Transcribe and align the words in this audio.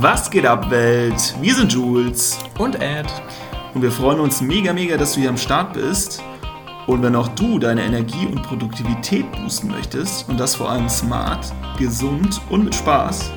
Was 0.00 0.30
geht 0.30 0.46
ab, 0.46 0.70
Welt? 0.70 1.34
Wir 1.40 1.54
sind 1.56 1.72
Jules 1.72 2.38
und 2.56 2.80
Ed. 2.80 3.06
Und 3.74 3.82
wir 3.82 3.90
freuen 3.90 4.20
uns 4.20 4.40
mega, 4.40 4.72
mega, 4.72 4.96
dass 4.96 5.14
du 5.14 5.20
hier 5.20 5.28
am 5.28 5.36
Start 5.36 5.72
bist. 5.72 6.22
Und 6.86 7.02
wenn 7.02 7.16
auch 7.16 7.26
du 7.26 7.58
deine 7.58 7.82
Energie 7.82 8.24
und 8.26 8.44
Produktivität 8.44 9.26
boosten 9.32 9.66
möchtest 9.66 10.28
und 10.28 10.38
das 10.38 10.54
vor 10.54 10.70
allem 10.70 10.88
smart, 10.88 11.52
gesund 11.80 12.40
und 12.48 12.66
mit 12.66 12.76
Spaß, 12.76 13.32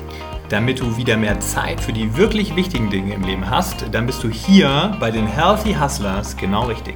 damit 0.50 0.78
du 0.78 0.96
wieder 0.96 1.16
mehr 1.16 1.40
Zeit 1.40 1.80
für 1.80 1.92
die 1.92 2.16
wirklich 2.16 2.54
wichtigen 2.54 2.90
Dinge 2.90 3.14
im 3.14 3.24
Leben 3.24 3.50
hast, 3.50 3.84
dann 3.90 4.06
bist 4.06 4.22
du 4.22 4.28
hier 4.28 4.96
bei 5.00 5.10
den 5.10 5.26
Healthy 5.26 5.74
Hustlers 5.74 6.36
genau 6.36 6.66
richtig. 6.66 6.94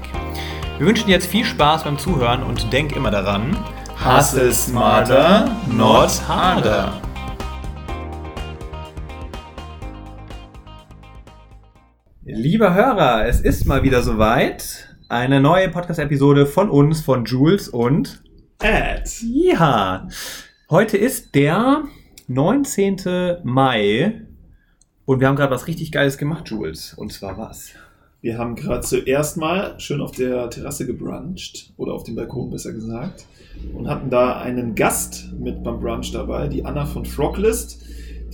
Wir 0.78 0.86
wünschen 0.86 1.08
dir 1.08 1.14
jetzt 1.14 1.26
viel 1.26 1.44
Spaß 1.44 1.82
beim 1.82 1.98
Zuhören 1.98 2.44
und 2.44 2.72
denk 2.72 2.94
immer 2.94 3.10
daran, 3.10 3.56
Hustle 4.04 4.52
smarter, 4.52 5.50
not 5.66 6.22
harder. 6.28 7.02
Lieber 12.28 12.74
Hörer, 12.74 13.28
es 13.28 13.40
ist 13.40 13.66
mal 13.66 13.84
wieder 13.84 14.02
soweit. 14.02 14.88
Eine 15.08 15.40
neue 15.40 15.68
Podcast-Episode 15.68 16.46
von 16.46 16.70
uns, 16.70 17.00
von 17.00 17.24
Jules 17.24 17.68
und 17.68 18.20
Ed. 18.58 19.08
Ja, 19.22 20.08
heute 20.68 20.96
ist 20.96 21.36
der 21.36 21.84
19. 22.26 22.96
Mai 23.44 24.22
und 25.04 25.20
wir 25.20 25.28
haben 25.28 25.36
gerade 25.36 25.54
was 25.54 25.68
richtig 25.68 25.92
Geiles 25.92 26.18
gemacht, 26.18 26.48
Jules. 26.50 26.94
Und 26.94 27.12
zwar 27.12 27.38
was? 27.38 27.70
Wir 28.22 28.38
haben 28.38 28.56
gerade 28.56 28.80
zuerst 28.80 29.36
mal 29.36 29.78
schön 29.78 30.00
auf 30.00 30.10
der 30.10 30.50
Terrasse 30.50 30.84
gebruncht 30.84 31.74
oder 31.76 31.92
auf 31.92 32.02
dem 32.02 32.16
Balkon 32.16 32.50
besser 32.50 32.72
gesagt 32.72 33.24
und 33.72 33.88
hatten 33.88 34.10
da 34.10 34.40
einen 34.40 34.74
Gast 34.74 35.32
mit 35.38 35.62
beim 35.62 35.78
Brunch 35.78 36.10
dabei, 36.10 36.48
die 36.48 36.64
Anna 36.64 36.86
von 36.86 37.04
Froglist, 37.04 37.84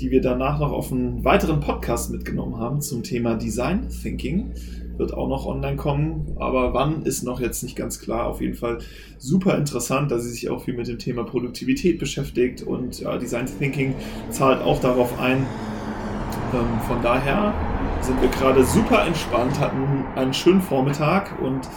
die 0.00 0.10
wir 0.10 0.20
danach 0.20 0.58
noch 0.58 0.72
auf 0.72 0.92
einen 0.92 1.24
weiteren 1.24 1.60
Podcast 1.60 2.10
mitgenommen 2.10 2.58
haben 2.58 2.80
zum 2.80 3.02
Thema 3.02 3.34
Design 3.34 3.88
Thinking. 3.88 4.52
Wird 4.96 5.14
auch 5.14 5.28
noch 5.28 5.46
online 5.46 5.76
kommen, 5.76 6.36
aber 6.38 6.74
wann 6.74 7.02
ist 7.02 7.22
noch 7.22 7.40
jetzt 7.40 7.62
nicht 7.62 7.76
ganz 7.76 7.98
klar. 7.98 8.26
Auf 8.26 8.40
jeden 8.40 8.54
Fall 8.54 8.78
super 9.18 9.56
interessant, 9.56 10.10
dass 10.10 10.24
sie 10.24 10.30
sich 10.30 10.50
auch 10.50 10.64
viel 10.64 10.74
mit 10.74 10.86
dem 10.86 10.98
Thema 10.98 11.24
Produktivität 11.24 11.98
beschäftigt 11.98 12.62
und 12.62 13.00
ja, 13.00 13.16
Design 13.16 13.46
Thinking 13.46 13.94
zahlt 14.30 14.62
auch 14.62 14.80
darauf 14.80 15.18
ein. 15.18 15.46
Ähm, 16.52 16.80
von 16.86 17.02
daher 17.02 17.54
sind 18.02 18.20
wir 18.20 18.28
gerade 18.28 18.64
super 18.64 19.06
entspannt, 19.06 19.58
hatten 19.60 20.04
einen 20.16 20.34
schönen 20.34 20.60
Vormittag 20.60 21.40
und 21.40 21.68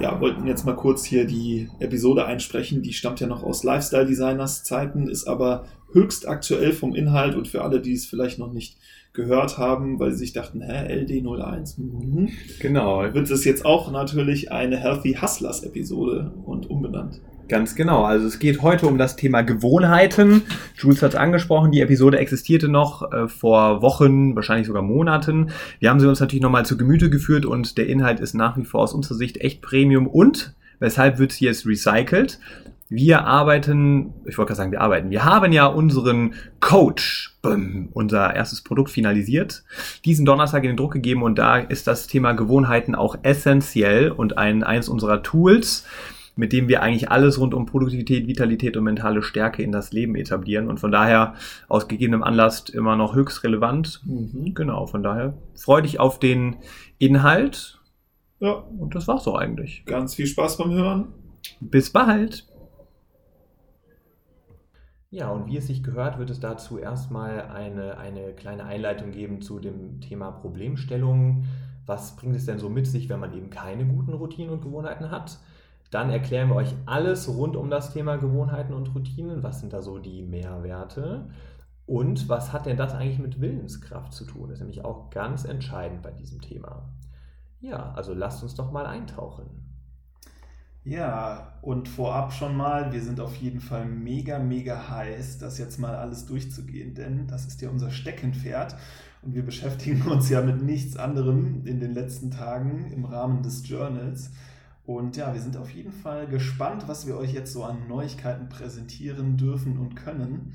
ja, 0.00 0.20
wollten 0.20 0.46
jetzt 0.46 0.64
mal 0.64 0.76
kurz 0.76 1.04
hier 1.04 1.26
die 1.26 1.68
Episode 1.80 2.24
einsprechen. 2.24 2.82
Die 2.82 2.92
stammt 2.92 3.20
ja 3.20 3.26
noch 3.26 3.42
aus 3.42 3.64
Lifestyle 3.64 4.06
Designers 4.06 4.64
Zeiten, 4.64 5.08
ist 5.08 5.26
aber 5.26 5.64
höchst 5.92 6.28
aktuell 6.28 6.72
vom 6.72 6.94
Inhalt 6.94 7.34
und 7.34 7.48
für 7.48 7.62
alle, 7.62 7.80
die 7.80 7.94
es 7.94 8.06
vielleicht 8.06 8.38
noch 8.38 8.52
nicht 8.52 8.76
gehört 9.12 9.58
haben, 9.58 9.98
weil 9.98 10.12
sie 10.12 10.18
sich 10.18 10.32
dachten, 10.32 10.60
hä, 10.60 11.04
LD01? 11.04 11.80
Mhm. 11.80 12.28
Genau. 12.60 13.02
Wird 13.12 13.30
es 13.30 13.44
jetzt 13.44 13.64
auch 13.64 13.90
natürlich 13.90 14.52
eine 14.52 14.76
Healthy 14.76 15.18
Hustlers 15.20 15.62
Episode 15.64 16.32
und 16.44 16.70
umbenannt. 16.70 17.20
Ganz 17.48 17.74
genau. 17.74 18.04
Also 18.04 18.26
es 18.26 18.38
geht 18.38 18.60
heute 18.60 18.86
um 18.86 18.98
das 18.98 19.16
Thema 19.16 19.40
Gewohnheiten. 19.40 20.42
Jules 20.76 21.02
hat 21.02 21.12
es 21.12 21.16
angesprochen, 21.16 21.72
die 21.72 21.80
Episode 21.80 22.18
existierte 22.18 22.68
noch 22.68 23.10
äh, 23.10 23.26
vor 23.26 23.80
Wochen, 23.80 24.36
wahrscheinlich 24.36 24.66
sogar 24.66 24.82
Monaten. 24.82 25.50
Wir 25.80 25.88
haben 25.88 25.98
sie 25.98 26.06
uns 26.06 26.20
natürlich 26.20 26.42
nochmal 26.42 26.66
zu 26.66 26.76
Gemüte 26.76 27.08
geführt 27.08 27.46
und 27.46 27.78
der 27.78 27.86
Inhalt 27.86 28.20
ist 28.20 28.34
nach 28.34 28.58
wie 28.58 28.64
vor 28.64 28.82
aus 28.82 28.92
unserer 28.92 29.16
Sicht 29.16 29.38
echt 29.38 29.62
Premium 29.62 30.06
und 30.06 30.54
weshalb 30.78 31.18
wird 31.18 31.32
sie 31.32 31.46
jetzt 31.46 31.66
recycelt? 31.66 32.38
Wir 32.90 33.26
arbeiten, 33.26 34.14
ich 34.24 34.38
wollte 34.38 34.48
gerade 34.48 34.56
sagen, 34.56 34.72
wir 34.72 34.80
arbeiten. 34.80 35.10
Wir 35.10 35.24
haben 35.24 35.52
ja 35.52 35.66
unseren 35.66 36.34
Coach, 36.60 37.38
unser 37.92 38.34
erstes 38.34 38.62
Produkt 38.62 38.90
finalisiert, 38.90 39.62
diesen 40.04 40.24
Donnerstag 40.24 40.64
in 40.64 40.70
den 40.70 40.76
Druck 40.76 40.92
gegeben 40.92 41.22
und 41.22 41.38
da 41.38 41.58
ist 41.58 41.86
das 41.86 42.06
Thema 42.06 42.32
Gewohnheiten 42.32 42.94
auch 42.94 43.16
essentiell 43.22 44.10
und 44.10 44.38
ein, 44.38 44.62
eines 44.62 44.88
unserer 44.88 45.22
Tools 45.22 45.86
mit 46.38 46.52
dem 46.52 46.68
wir 46.68 46.82
eigentlich 46.82 47.10
alles 47.10 47.40
rund 47.40 47.52
um 47.52 47.66
Produktivität, 47.66 48.28
Vitalität 48.28 48.76
und 48.76 48.84
mentale 48.84 49.22
Stärke 49.22 49.60
in 49.60 49.72
das 49.72 49.92
Leben 49.92 50.14
etablieren 50.14 50.68
und 50.68 50.78
von 50.78 50.92
daher 50.92 51.34
aus 51.66 51.88
gegebenem 51.88 52.22
Anlass 52.22 52.68
immer 52.68 52.94
noch 52.94 53.16
höchst 53.16 53.42
relevant. 53.42 54.00
Mhm. 54.06 54.54
Genau, 54.54 54.86
von 54.86 55.02
daher 55.02 55.34
freue 55.56 55.82
dich 55.82 55.98
auf 55.98 56.20
den 56.20 56.56
Inhalt. 56.98 57.80
Ja. 58.38 58.52
Und 58.52 58.94
das 58.94 59.08
war's 59.08 59.26
auch 59.26 59.34
eigentlich. 59.34 59.82
Ganz 59.84 60.14
viel 60.14 60.28
Spaß 60.28 60.58
beim 60.58 60.70
Hören. 60.70 61.08
Bis 61.60 61.90
bald. 61.90 62.46
Ja, 65.10 65.30
und 65.30 65.46
wie 65.46 65.56
es 65.56 65.66
sich 65.66 65.82
gehört, 65.82 66.18
wird 66.18 66.28
es 66.30 66.40
dazu 66.40 66.78
erstmal 66.78 67.42
eine, 67.48 67.96
eine 67.98 68.32
kleine 68.34 68.64
Einleitung 68.64 69.10
geben 69.10 69.40
zu 69.40 69.58
dem 69.58 70.00
Thema 70.00 70.30
Problemstellungen. 70.30 71.46
Was 71.86 72.16
bringt 72.16 72.36
es 72.36 72.44
denn 72.44 72.58
so 72.58 72.68
mit 72.68 72.86
sich, 72.86 73.08
wenn 73.08 73.20
man 73.20 73.32
eben 73.32 73.48
keine 73.48 73.86
guten 73.86 74.12
Routinen 74.12 74.50
und 74.52 74.60
Gewohnheiten 74.60 75.10
hat? 75.10 75.38
Dann 75.90 76.10
erklären 76.10 76.50
wir 76.50 76.56
euch 76.56 76.74
alles 76.84 77.26
rund 77.28 77.56
um 77.56 77.70
das 77.70 77.94
Thema 77.94 78.16
Gewohnheiten 78.16 78.74
und 78.74 78.94
Routinen. 78.94 79.42
Was 79.42 79.60
sind 79.60 79.72
da 79.72 79.80
so 79.80 79.98
die 79.98 80.22
Mehrwerte? 80.22 81.30
Und 81.86 82.28
was 82.28 82.52
hat 82.52 82.66
denn 82.66 82.76
das 82.76 82.94
eigentlich 82.94 83.18
mit 83.18 83.40
Willenskraft 83.40 84.12
zu 84.12 84.26
tun? 84.26 84.50
Das 84.50 84.58
ist 84.58 84.60
nämlich 84.60 84.84
auch 84.84 85.08
ganz 85.08 85.46
entscheidend 85.46 86.02
bei 86.02 86.10
diesem 86.10 86.42
Thema. 86.42 86.92
Ja, 87.60 87.92
also 87.94 88.12
lasst 88.12 88.42
uns 88.42 88.54
doch 88.54 88.70
mal 88.72 88.84
eintauchen. 88.84 89.67
Ja, 90.88 91.52
und 91.60 91.86
vorab 91.86 92.32
schon 92.32 92.56
mal, 92.56 92.90
wir 92.94 93.02
sind 93.02 93.20
auf 93.20 93.36
jeden 93.36 93.60
Fall 93.60 93.84
mega, 93.84 94.38
mega 94.38 94.88
heiß, 94.88 95.36
das 95.36 95.58
jetzt 95.58 95.78
mal 95.78 95.94
alles 95.94 96.24
durchzugehen, 96.24 96.94
denn 96.94 97.26
das 97.26 97.44
ist 97.44 97.60
ja 97.60 97.68
unser 97.68 97.90
Steckenpferd 97.90 98.74
und 99.20 99.34
wir 99.34 99.44
beschäftigen 99.44 100.08
uns 100.10 100.30
ja 100.30 100.40
mit 100.40 100.62
nichts 100.62 100.96
anderem 100.96 101.66
in 101.66 101.78
den 101.78 101.92
letzten 101.92 102.30
Tagen 102.30 102.90
im 102.90 103.04
Rahmen 103.04 103.42
des 103.42 103.68
Journals 103.68 104.30
und 104.86 105.18
ja, 105.18 105.34
wir 105.34 105.42
sind 105.42 105.58
auf 105.58 105.68
jeden 105.68 105.92
Fall 105.92 106.26
gespannt, 106.26 106.84
was 106.88 107.06
wir 107.06 107.18
euch 107.18 107.34
jetzt 107.34 107.52
so 107.52 107.64
an 107.64 107.86
Neuigkeiten 107.86 108.48
präsentieren 108.48 109.36
dürfen 109.36 109.76
und 109.76 109.94
können. 109.94 110.54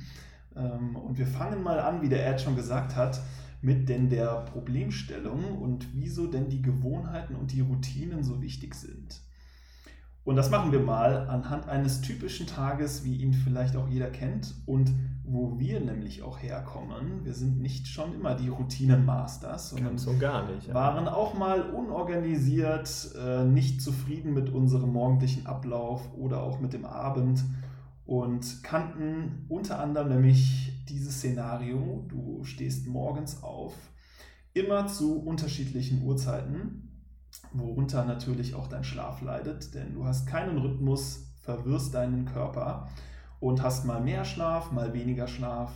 Ähm, 0.56 0.96
und 0.96 1.20
wir 1.20 1.28
fangen 1.28 1.62
mal 1.62 1.80
an, 1.80 2.02
wie 2.02 2.10
der 2.10 2.28
Ed 2.28 2.42
schon 2.42 2.56
gesagt 2.56 2.96
hat, 2.96 3.22
mit 3.62 3.88
denn 3.88 4.10
der 4.10 4.46
Problemstellung 4.46 5.60
und 5.60 5.90
wieso 5.94 6.26
denn 6.26 6.50
die 6.50 6.64
Gewohnheiten 6.64 7.36
und 7.36 7.52
die 7.52 7.62
Routinen 7.62 8.24
so 8.24 8.42
wichtig 8.42 8.74
sind. 8.74 9.22
Und 10.26 10.38
das 10.38 10.50
machen 10.50 10.72
wir 10.72 10.80
mal 10.80 11.28
anhand 11.28 11.68
eines 11.68 12.00
typischen 12.00 12.48
Tages, 12.48 13.04
wie 13.04 13.18
ihn 13.18 13.34
vielleicht 13.34 13.76
auch 13.76 13.90
jeder 13.90 14.10
kennt 14.10 14.56
und 14.66 14.90
wo 15.26 15.58
wir 15.60 15.80
nämlich 15.80 16.22
auch 16.22 16.42
herkommen. 16.42 17.26
Wir 17.26 17.34
sind 17.34 17.62
nicht 17.62 17.88
schon 17.88 18.14
immer 18.14 18.36
die 18.36 18.48
Routinenmasters, 18.48 19.70
sondern 19.72 19.98
so 19.98 20.18
gar 20.18 20.50
nicht, 20.50 20.68
ja. 20.68 20.74
waren 20.74 21.08
auch 21.08 21.34
mal 21.34 21.62
unorganisiert, 21.62 23.14
äh, 23.18 23.44
nicht 23.44 23.82
zufrieden 23.82 24.34
mit 24.34 24.50
unserem 24.50 24.92
morgendlichen 24.94 25.46
Ablauf 25.46 26.14
oder 26.18 26.42
auch 26.42 26.60
mit 26.60 26.74
dem 26.74 26.86
Abend 26.86 27.44
und 28.06 28.64
kannten 28.64 29.46
unter 29.50 29.80
anderem 29.80 30.10
nämlich 30.10 30.74
dieses 30.90 31.18
Szenario. 31.18 32.06
Du 32.08 32.44
stehst 32.44 32.88
morgens 32.88 33.44
auf, 33.44 33.74
immer 34.54 34.88
zu 34.88 35.20
unterschiedlichen 35.20 36.04
Uhrzeiten 36.04 36.93
worunter 37.54 38.06
natürlich 38.06 38.56
auch 38.56 38.68
dein 38.68 38.84
Schlaf 38.84 39.22
leidet, 39.22 39.74
denn 39.74 39.94
du 39.94 40.06
hast 40.06 40.28
keinen 40.28 40.58
Rhythmus, 40.58 41.28
verwirrst 41.42 41.94
deinen 41.94 42.26
Körper 42.26 42.90
und 43.40 43.62
hast 43.62 43.86
mal 43.86 44.02
mehr 44.02 44.26
Schlaf, 44.26 44.72
mal 44.72 44.94
weniger 44.94 45.28
Schlaf, 45.28 45.72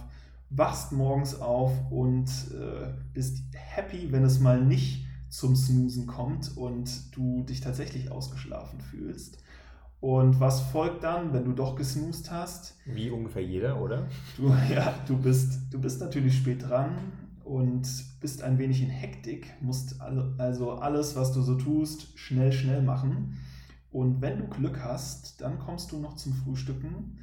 wachst 0.49 0.91
morgens 0.91 1.39
auf 1.41 1.71
und 1.91 2.29
äh, 2.51 2.93
bist 3.13 3.43
happy, 3.53 4.11
wenn 4.11 4.23
es 4.23 4.39
mal 4.39 4.63
nicht 4.63 5.05
zum 5.29 5.55
Snoosen 5.55 6.07
kommt 6.07 6.55
und 6.55 7.15
du 7.15 7.43
dich 7.43 7.59
tatsächlich 7.59 8.11
ausgeschlafen 8.11 8.79
fühlst. 8.79 9.37
Und 9.99 10.39
was 10.39 10.61
folgt 10.61 11.03
dann, 11.03 11.33
wenn 11.33 11.45
du 11.45 11.53
doch 11.53 11.75
gesnoost 11.75 12.31
hast? 12.31 12.75
Wie 12.85 13.09
ungefähr 13.09 13.43
jeder, 13.43 13.81
oder? 13.81 14.07
Du, 14.37 14.53
ja, 14.73 14.93
du 15.07 15.17
bist, 15.17 15.59
du 15.71 15.79
bist 15.81 15.99
natürlich 15.99 16.37
spät 16.37 16.63
dran, 16.63 17.11
und 17.47 17.87
bist 18.19 18.43
ein 18.43 18.57
wenig 18.57 18.81
in 18.81 18.89
Hektik, 18.89 19.53
musst 19.61 20.01
also 20.01 20.73
alles, 20.73 21.15
was 21.15 21.31
du 21.31 21.41
so 21.41 21.55
tust, 21.55 22.17
schnell, 22.19 22.51
schnell 22.51 22.81
machen. 22.81 23.37
Und 23.89 24.21
wenn 24.21 24.37
du 24.37 24.47
Glück 24.47 24.83
hast, 24.83 25.39
dann 25.41 25.57
kommst 25.57 25.91
du 25.91 25.99
noch 25.99 26.15
zum 26.17 26.33
Frühstücken. 26.33 27.19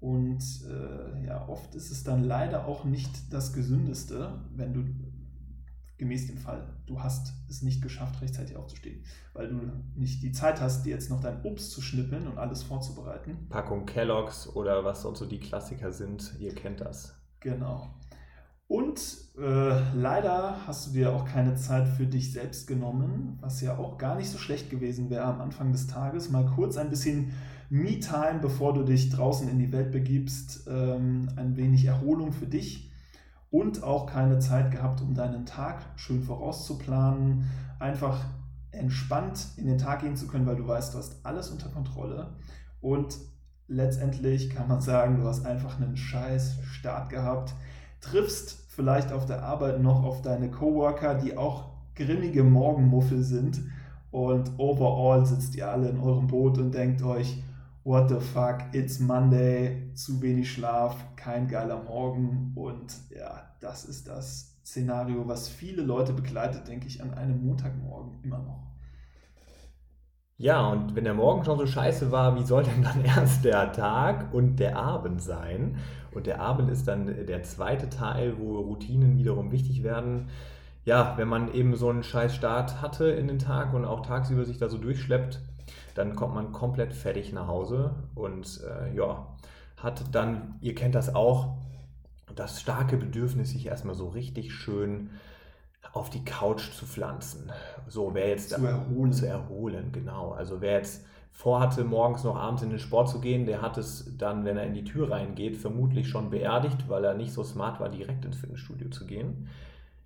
Und 0.00 0.42
äh, 0.68 1.26
ja, 1.26 1.48
oft 1.48 1.76
ist 1.76 1.92
es 1.92 2.02
dann 2.02 2.24
leider 2.24 2.66
auch 2.66 2.84
nicht 2.84 3.32
das 3.32 3.52
Gesündeste, 3.52 4.40
wenn 4.52 4.74
du 4.74 4.84
gemäß 5.96 6.26
dem 6.26 6.38
Fall, 6.38 6.66
du 6.86 7.00
hast 7.00 7.32
es 7.48 7.62
nicht 7.62 7.80
geschafft, 7.80 8.20
rechtzeitig 8.20 8.56
aufzustehen, 8.56 9.04
weil 9.34 9.48
du 9.48 9.60
nicht 9.94 10.24
die 10.24 10.32
Zeit 10.32 10.60
hast, 10.60 10.84
dir 10.84 10.90
jetzt 10.90 11.08
noch 11.08 11.20
dein 11.20 11.40
Obst 11.44 11.70
zu 11.70 11.80
schnippeln 11.80 12.26
und 12.26 12.38
alles 12.38 12.64
vorzubereiten. 12.64 13.46
Packung 13.48 13.86
Kelloggs 13.86 14.48
oder 14.48 14.84
was 14.84 15.02
sonst 15.02 15.20
so 15.20 15.26
die 15.26 15.38
Klassiker 15.38 15.92
sind, 15.92 16.34
ihr 16.40 16.52
kennt 16.52 16.80
das. 16.80 17.14
Genau. 17.38 17.94
Und 18.72 19.18
äh, 19.36 19.92
leider 19.94 20.66
hast 20.66 20.86
du 20.86 20.92
dir 20.92 21.12
auch 21.12 21.26
keine 21.26 21.56
Zeit 21.56 21.86
für 21.86 22.06
dich 22.06 22.32
selbst 22.32 22.66
genommen, 22.66 23.36
was 23.42 23.60
ja 23.60 23.76
auch 23.76 23.98
gar 23.98 24.16
nicht 24.16 24.30
so 24.30 24.38
schlecht 24.38 24.70
gewesen 24.70 25.10
wäre 25.10 25.24
am 25.24 25.42
Anfang 25.42 25.72
des 25.72 25.88
Tages. 25.88 26.30
Mal 26.30 26.46
kurz 26.46 26.78
ein 26.78 26.88
bisschen 26.88 27.32
Me-Time, 27.68 28.38
bevor 28.40 28.72
du 28.72 28.82
dich 28.82 29.10
draußen 29.10 29.46
in 29.46 29.58
die 29.58 29.72
Welt 29.72 29.92
begibst, 29.92 30.66
ähm, 30.70 31.28
ein 31.36 31.58
wenig 31.58 31.84
Erholung 31.84 32.32
für 32.32 32.46
dich. 32.46 32.90
und 33.50 33.82
auch 33.82 34.06
keine 34.06 34.38
Zeit 34.38 34.70
gehabt, 34.70 35.02
um 35.02 35.12
deinen 35.12 35.44
Tag 35.44 35.84
schön 35.96 36.22
vorauszuplanen, 36.22 37.44
einfach 37.78 38.24
entspannt 38.70 39.48
in 39.58 39.66
den 39.66 39.76
Tag 39.76 40.00
gehen 40.00 40.16
zu 40.16 40.26
können, 40.28 40.46
weil 40.46 40.56
du 40.56 40.66
weißt, 40.66 40.94
du 40.94 40.98
hast 40.98 41.26
alles 41.26 41.50
unter 41.50 41.68
Kontrolle 41.68 42.38
und 42.80 43.18
letztendlich 43.68 44.48
kann 44.48 44.68
man 44.68 44.80
sagen, 44.80 45.18
du 45.18 45.24
hast 45.24 45.44
einfach 45.44 45.78
einen 45.78 45.98
scheiß 45.98 46.60
Start 46.62 47.10
gehabt, 47.10 47.52
triffst 48.02 48.58
vielleicht 48.68 49.12
auf 49.12 49.24
der 49.24 49.42
Arbeit 49.42 49.80
noch 49.80 50.04
auf 50.04 50.20
deine 50.20 50.50
Coworker, 50.50 51.14
die 51.14 51.36
auch 51.36 51.70
grimmige 51.94 52.44
Morgenmuffel 52.44 53.22
sind 53.22 53.62
und 54.10 54.58
overall 54.58 55.24
sitzt 55.24 55.54
ihr 55.56 55.70
alle 55.70 55.88
in 55.88 55.98
eurem 55.98 56.26
Boot 56.26 56.58
und 56.58 56.72
denkt 56.74 57.02
euch, 57.02 57.42
what 57.84 58.08
the 58.08 58.20
fuck, 58.20 58.58
it's 58.72 59.00
Monday, 59.00 59.90
zu 59.94 60.20
wenig 60.20 60.52
Schlaf, 60.52 60.96
kein 61.16 61.48
geiler 61.48 61.82
Morgen 61.82 62.52
und 62.54 62.94
ja, 63.10 63.42
das 63.60 63.84
ist 63.84 64.08
das 64.08 64.58
Szenario, 64.64 65.26
was 65.26 65.48
viele 65.48 65.82
Leute 65.82 66.12
begleitet, 66.12 66.68
denke 66.68 66.86
ich, 66.86 67.02
an 67.02 67.14
einem 67.14 67.44
Montagmorgen 67.44 68.22
immer 68.22 68.38
noch. 68.38 68.71
Ja, 70.38 70.66
und 70.68 70.96
wenn 70.96 71.04
der 71.04 71.14
Morgen 71.14 71.44
schon 71.44 71.58
so 71.58 71.66
scheiße 71.66 72.10
war, 72.10 72.36
wie 72.36 72.44
soll 72.44 72.64
denn 72.64 72.82
dann 72.82 73.04
erst 73.04 73.44
der 73.44 73.72
Tag 73.72 74.32
und 74.34 74.56
der 74.56 74.76
Abend 74.76 75.22
sein? 75.22 75.76
Und 76.12 76.26
der 76.26 76.40
Abend 76.40 76.70
ist 76.70 76.88
dann 76.88 77.06
der 77.26 77.42
zweite 77.42 77.88
Teil, 77.88 78.38
wo 78.38 78.58
Routinen 78.58 79.16
wiederum 79.16 79.52
wichtig 79.52 79.82
werden. 79.82 80.28
Ja, 80.84 81.14
wenn 81.16 81.28
man 81.28 81.52
eben 81.54 81.76
so 81.76 81.88
einen 81.88 82.02
scheiß 82.02 82.34
Start 82.34 82.82
hatte 82.82 83.04
in 83.06 83.28
den 83.28 83.38
Tag 83.38 83.72
und 83.72 83.84
auch 83.84 84.04
tagsüber 84.04 84.44
sich 84.44 84.58
da 84.58 84.68
so 84.68 84.78
durchschleppt, 84.78 85.40
dann 85.94 86.16
kommt 86.16 86.34
man 86.34 86.52
komplett 86.52 86.92
fertig 86.92 87.32
nach 87.32 87.46
Hause 87.46 87.94
und 88.14 88.60
äh, 88.64 88.94
ja, 88.94 89.26
hat 89.76 90.14
dann, 90.14 90.56
ihr 90.60 90.74
kennt 90.74 90.94
das 90.94 91.14
auch, 91.14 91.56
das 92.34 92.60
starke 92.60 92.96
Bedürfnis, 92.96 93.50
sich 93.50 93.66
erstmal 93.66 93.94
so 93.94 94.08
richtig 94.08 94.52
schön 94.52 95.10
auf 95.92 96.10
die 96.10 96.24
Couch 96.24 96.70
zu 96.72 96.86
pflanzen. 96.86 97.50
So, 97.88 98.14
wer 98.14 98.28
jetzt 98.28 98.50
zu 98.50 98.64
erholen. 98.64 99.12
zu 99.12 99.26
erholen, 99.26 99.92
genau. 99.92 100.32
Also 100.32 100.60
wer 100.60 100.78
jetzt 100.78 101.04
vorhatte, 101.32 101.84
morgens 101.84 102.24
noch 102.24 102.36
abends 102.36 102.62
in 102.62 102.70
den 102.70 102.78
Sport 102.78 103.08
zu 103.08 103.20
gehen, 103.20 103.46
der 103.46 103.62
hat 103.62 103.78
es 103.78 104.16
dann, 104.16 104.44
wenn 104.44 104.56
er 104.56 104.66
in 104.66 104.74
die 104.74 104.84
Tür 104.84 105.10
reingeht, 105.10 105.56
vermutlich 105.56 106.08
schon 106.08 106.30
beerdigt, 106.30 106.88
weil 106.88 107.04
er 107.04 107.14
nicht 107.14 107.32
so 107.32 107.42
smart 107.42 107.80
war, 107.80 107.88
direkt 107.88 108.24
ins 108.24 108.36
Fitnessstudio 108.36 108.90
zu 108.90 109.06
gehen. 109.06 109.48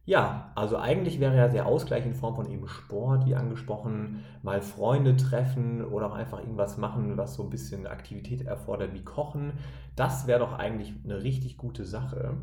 Ja, 0.06 0.52
also 0.54 0.76
eigentlich 0.76 1.18
wäre 1.18 1.36
ja 1.36 1.48
der 1.48 1.66
Ausgleich 1.66 2.06
in 2.06 2.14
Form 2.14 2.36
von 2.36 2.48
eben 2.48 2.68
Sport, 2.68 3.26
wie 3.26 3.34
angesprochen, 3.34 4.24
mal 4.42 4.62
Freunde 4.62 5.16
treffen 5.16 5.84
oder 5.84 6.06
auch 6.06 6.14
einfach 6.14 6.38
irgendwas 6.38 6.78
machen, 6.78 7.16
was 7.16 7.34
so 7.34 7.42
ein 7.42 7.50
bisschen 7.50 7.88
Aktivität 7.88 8.46
erfordert, 8.46 8.94
wie 8.94 9.02
Kochen. 9.02 9.54
Das 9.96 10.28
wäre 10.28 10.38
doch 10.38 10.52
eigentlich 10.52 10.94
eine 11.04 11.24
richtig 11.24 11.56
gute 11.56 11.84
Sache. 11.84 12.36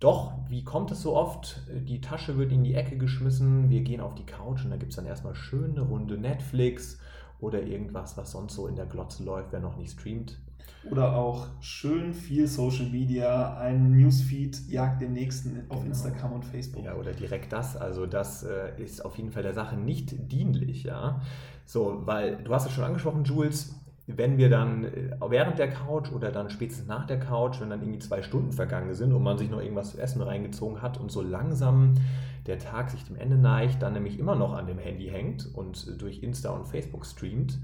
Doch, 0.00 0.32
wie 0.48 0.64
kommt 0.64 0.90
es 0.90 1.02
so 1.02 1.16
oft? 1.16 1.62
Die 1.86 2.00
Tasche 2.00 2.36
wird 2.36 2.52
in 2.52 2.62
die 2.64 2.74
Ecke 2.74 2.98
geschmissen, 2.98 3.70
wir 3.70 3.80
gehen 3.82 4.00
auf 4.00 4.14
die 4.14 4.26
Couch 4.26 4.64
und 4.64 4.70
da 4.70 4.76
gibt 4.76 4.92
es 4.92 4.96
dann 4.96 5.06
erstmal 5.06 5.34
schön 5.34 5.70
eine 5.72 5.82
Runde 5.82 6.18
Netflix 6.18 6.98
oder 7.40 7.62
irgendwas, 7.62 8.16
was 8.16 8.32
sonst 8.32 8.54
so 8.54 8.66
in 8.66 8.76
der 8.76 8.86
Glotze 8.86 9.24
läuft, 9.24 9.52
wer 9.52 9.60
noch 9.60 9.76
nicht 9.76 9.92
streamt. 9.92 10.38
Oder 10.90 11.16
auch 11.16 11.46
schön 11.60 12.12
viel 12.12 12.46
Social 12.46 12.86
Media, 12.90 13.56
ein 13.56 13.92
Newsfeed 13.92 14.68
jagt 14.68 15.00
den 15.00 15.14
nächsten 15.14 15.62
auf 15.70 15.78
Genau. 15.78 15.86
Instagram 15.86 16.32
und 16.34 16.44
Facebook. 16.44 16.84
Ja, 16.84 16.94
oder 16.96 17.12
direkt 17.12 17.52
das. 17.52 17.74
Also 17.76 18.04
das 18.04 18.42
äh, 18.42 18.82
ist 18.82 19.02
auf 19.02 19.16
jeden 19.16 19.30
Fall 19.30 19.42
der 19.42 19.54
Sache 19.54 19.76
nicht 19.76 20.30
dienlich, 20.30 20.82
ja. 20.84 21.22
So, 21.64 22.02
weil 22.04 22.36
du 22.44 22.52
hast 22.52 22.66
es 22.66 22.72
schon 22.72 22.84
angesprochen, 22.84 23.24
Jules, 23.24 23.80
wenn 24.06 24.36
wir 24.36 24.50
dann 24.50 24.84
äh, 24.84 25.16
während 25.28 25.58
der 25.58 25.70
Couch 25.70 26.12
oder 26.12 26.30
dann 26.30 26.50
spätestens 26.50 26.86
nach 26.86 27.06
der 27.06 27.18
Couch, 27.18 27.60
wenn 27.60 27.70
dann 27.70 27.80
irgendwie 27.80 28.00
zwei 28.00 28.22
Stunden 28.22 28.52
vergangen 28.52 28.94
sind 28.94 29.12
und 29.12 29.22
man 29.22 29.38
sich 29.38 29.50
noch 29.50 29.60
irgendwas 29.60 29.92
zu 29.92 29.98
essen 29.98 30.20
reingezogen 30.20 30.82
hat 30.82 30.98
und 31.00 31.10
so 31.10 31.22
langsam 31.22 31.94
der 32.46 32.58
Tag 32.58 32.90
sich 32.90 33.04
dem 33.04 33.16
Ende 33.16 33.36
neigt, 33.36 33.82
dann 33.82 33.94
nämlich 33.94 34.18
immer 34.18 34.34
noch 34.34 34.52
an 34.52 34.66
dem 34.66 34.78
Handy 34.78 35.06
hängt 35.06 35.54
und 35.54 36.00
durch 36.00 36.22
Insta 36.22 36.50
und 36.50 36.66
Facebook 36.66 37.06
streamt, 37.06 37.58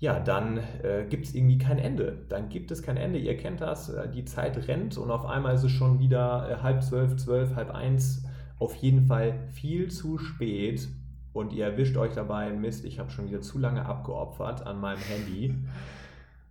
ja, 0.00 0.20
dann 0.20 0.58
äh, 0.82 1.06
gibt 1.08 1.24
es 1.24 1.34
irgendwie 1.34 1.56
kein 1.56 1.78
Ende. 1.78 2.26
Dann 2.28 2.50
gibt 2.50 2.70
es 2.70 2.82
kein 2.82 2.98
Ende. 2.98 3.18
Ihr 3.18 3.38
kennt 3.38 3.62
das, 3.62 3.88
äh, 3.88 4.06
die 4.10 4.26
Zeit 4.26 4.68
rennt 4.68 4.98
und 4.98 5.10
auf 5.10 5.24
einmal 5.24 5.54
ist 5.54 5.64
es 5.64 5.70
schon 5.70 5.98
wieder 5.98 6.50
äh, 6.50 6.62
halb 6.62 6.82
zwölf, 6.82 7.16
zwölf, 7.16 7.54
halb 7.54 7.70
eins. 7.70 8.24
Auf 8.58 8.74
jeden 8.74 9.06
Fall 9.06 9.48
viel 9.52 9.90
zu 9.90 10.18
spät 10.18 10.88
und 11.34 11.52
ihr 11.52 11.66
erwischt 11.66 11.96
euch 11.98 12.14
dabei, 12.14 12.50
Mist, 12.52 12.84
ich 12.84 12.98
habe 12.98 13.10
schon 13.10 13.26
wieder 13.26 13.42
zu 13.42 13.58
lange 13.58 13.84
abgeopfert 13.84 14.66
an 14.66 14.80
meinem 14.80 15.00
Handy. 15.00 15.54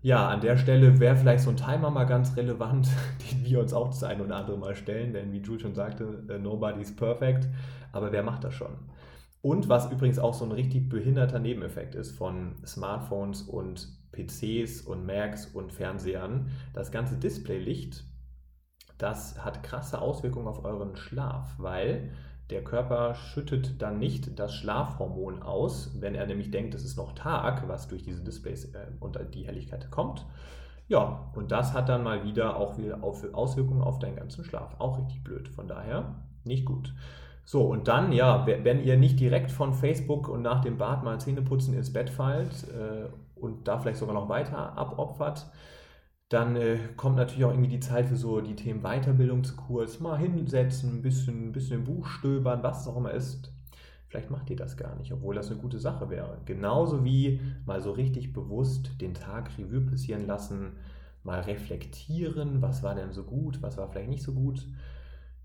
Ja, 0.01 0.27
an 0.27 0.41
der 0.41 0.57
Stelle 0.57 1.00
wäre 1.00 1.15
vielleicht 1.15 1.45
so 1.45 1.50
ein 1.50 1.56
Timer 1.56 1.89
mal 1.89 2.03
ganz 2.03 2.35
relevant, 2.35 2.89
den 3.31 3.45
wir 3.45 3.62
uns 3.62 3.74
auch 3.74 3.88
das 3.88 4.03
ein 4.03 4.19
oder 4.19 4.35
andere 4.35 4.57
Mal 4.57 4.75
stellen, 4.75 5.13
denn 5.13 5.31
wie 5.31 5.39
Jules 5.39 5.62
schon 5.62 5.74
sagte, 5.74 6.24
äh, 6.30 6.38
nobody's 6.38 6.94
perfect, 6.94 7.47
aber 7.94 8.12
wer 8.12 8.24
macht 8.24 8.44
das 8.44 8.53
schon? 8.53 8.75
Und 9.41 9.69
was 9.69 9.89
übrigens 9.91 10.19
auch 10.19 10.33
so 10.33 10.45
ein 10.45 10.51
richtig 10.51 10.89
behinderter 10.89 11.39
Nebeneffekt 11.39 11.95
ist 11.95 12.12
von 12.12 12.56
Smartphones 12.65 13.44
und 13.44 13.88
PCs 14.12 14.81
und 14.81 15.06
Macs 15.06 15.47
und 15.47 15.71
Fernsehern, 15.71 16.51
das 16.74 16.91
ganze 16.91 17.15
Displaylicht, 17.15 18.03
das 18.97 19.44
hat 19.44 19.63
krasse 19.63 20.01
Auswirkungen 20.01 20.47
auf 20.47 20.63
euren 20.65 20.95
Schlaf, 20.97 21.56
weil 21.57 22.12
der 22.50 22.63
Körper 22.63 23.16
schüttet 23.16 23.81
dann 23.81 24.00
nicht 24.00 24.38
das 24.40 24.54
Schlafhormon 24.54 25.42
aus, 25.42 25.92
wenn 26.00 26.16
er 26.16 26.25
nämlich 26.28 26.51
denkt, 26.51 26.75
es 26.75 26.84
ist 26.84 26.98
noch 26.98 27.13
Tag, 27.13 27.68
was 27.68 27.88
durch 27.88 28.04
diese 28.04 28.24
Displays 28.24 28.66
äh, 28.74 28.88
unter 29.00 29.24
die 29.24 29.45
Helligkeit 29.48 29.90
kommt. 29.92 30.25
Ja, 30.90 31.30
und 31.34 31.51
das 31.51 31.74
hat 31.74 31.88
dann 31.90 32.04
mal 32.04 32.24
wieder 32.25 32.57
auch 32.57 32.78
wieder 32.78 33.04
auf 33.04 33.24
Auswirkungen 33.34 33.81
auf 33.81 34.00
deinen 34.00 34.18
ganzen 34.18 34.44
Schlaf. 34.44 34.75
Auch 34.80 35.00
richtig 35.00 35.24
blöd. 35.24 35.48
Von 35.48 35.68
daher 35.68 36.16
nicht 36.44 36.66
gut. 36.66 36.94
So, 37.45 37.63
und 37.63 37.88
dann, 37.88 38.12
ja, 38.12 38.45
we- 38.45 38.60
wenn 38.63 38.84
ihr 38.84 38.98
nicht 38.98 39.19
direkt 39.19 39.51
von 39.51 39.74
Facebook 39.74 40.28
und 40.28 40.42
nach 40.42 40.62
dem 40.62 40.78
Bad 40.78 41.04
mal 41.04 41.19
Zähneputzen 41.19 41.74
ins 41.74 41.92
Bett 41.92 42.10
fallt 42.10 42.66
äh, 42.69 43.07
und 43.40 43.68
da 43.68 43.80
vielleicht 43.80 44.00
sogar 44.00 44.13
noch 44.13 44.30
weiter 44.30 44.78
abopfert, 44.78 45.48
dann 46.33 46.56
äh, 46.56 46.80
kommt 46.97 47.18
natürlich 47.18 47.45
auch 47.45 47.51
irgendwie 47.51 47.69
die 47.69 47.80
Zeit 47.80 48.07
für 48.07 48.15
so 48.15 48.41
die 48.41 48.56
Themen 48.56 48.81
Weiterbildung 48.81 49.44
zu 49.44 49.56
kurz. 49.56 50.00
Mal 50.00 50.18
hinsetzen, 50.18 50.97
ein 50.97 51.01
bisschen, 51.01 51.50
ein 51.50 51.51
bisschen 51.51 51.80
im 51.80 51.83
Buch 51.83 52.07
stöbern, 52.07 52.63
was 52.63 52.81
es 52.81 52.88
auch 52.88 52.97
immer 52.97 53.12
ist. 53.12 53.51
Vielleicht 54.07 54.31
macht 54.31 54.50
ihr 54.50 54.56
das 54.56 54.75
gar 54.77 54.95
nicht, 54.95 55.12
obwohl 55.12 55.35
das 55.35 55.51
eine 55.51 55.59
gute 55.59 55.80
Sache 55.80 56.09
wäre. 56.09 56.39
Genauso 56.45 57.03
wie 57.06 57.39
mal 57.65 57.81
so 57.81 57.91
richtig 57.91 58.33
bewusst 58.33 59.00
den 59.00 59.13
Tag 59.13 59.51
Revue 59.57 59.81
passieren 59.81 60.25
lassen, 60.25 60.74
mal 61.24 61.39
reflektieren, 61.39 62.62
was 62.62 62.83
war 62.83 62.95
denn 62.95 63.12
so 63.12 63.24
gut, 63.24 63.62
was 63.62 63.77
war 63.77 63.87
vielleicht 63.90 64.09
nicht 64.09 64.23
so 64.23 64.33
gut. 64.33 64.68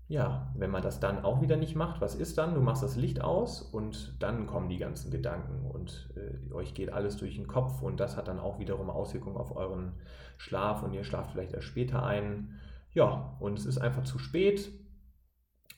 Ja, 0.09 0.51
wenn 0.55 0.71
man 0.71 0.81
das 0.81 0.99
dann 0.99 1.23
auch 1.23 1.39
wieder 1.39 1.55
nicht 1.55 1.75
macht, 1.75 2.01
was 2.01 2.15
ist 2.15 2.39
dann? 2.39 2.55
Du 2.55 2.61
machst 2.61 2.81
das 2.81 2.95
Licht 2.95 3.21
aus 3.21 3.61
und 3.61 4.15
dann 4.17 4.47
kommen 4.47 4.67
die 4.67 4.79
ganzen 4.79 5.11
Gedanken 5.11 5.69
und 5.69 6.09
äh, 6.15 6.51
euch 6.51 6.73
geht 6.73 6.91
alles 6.91 7.17
durch 7.17 7.35
den 7.35 7.45
Kopf 7.45 7.83
und 7.83 7.99
das 7.99 8.17
hat 8.17 8.27
dann 8.27 8.39
auch 8.39 8.57
wiederum 8.57 8.89
Auswirkungen 8.89 9.37
auf 9.37 9.55
euren 9.55 9.93
Schlaf 10.37 10.81
und 10.81 10.93
ihr 10.93 11.03
schlaft 11.03 11.29
vielleicht 11.31 11.53
erst 11.53 11.67
später 11.67 12.03
ein. 12.03 12.59
Ja, 12.91 13.37
und 13.39 13.59
es 13.59 13.67
ist 13.67 13.77
einfach 13.77 14.03
zu 14.03 14.17
spät. 14.17 14.71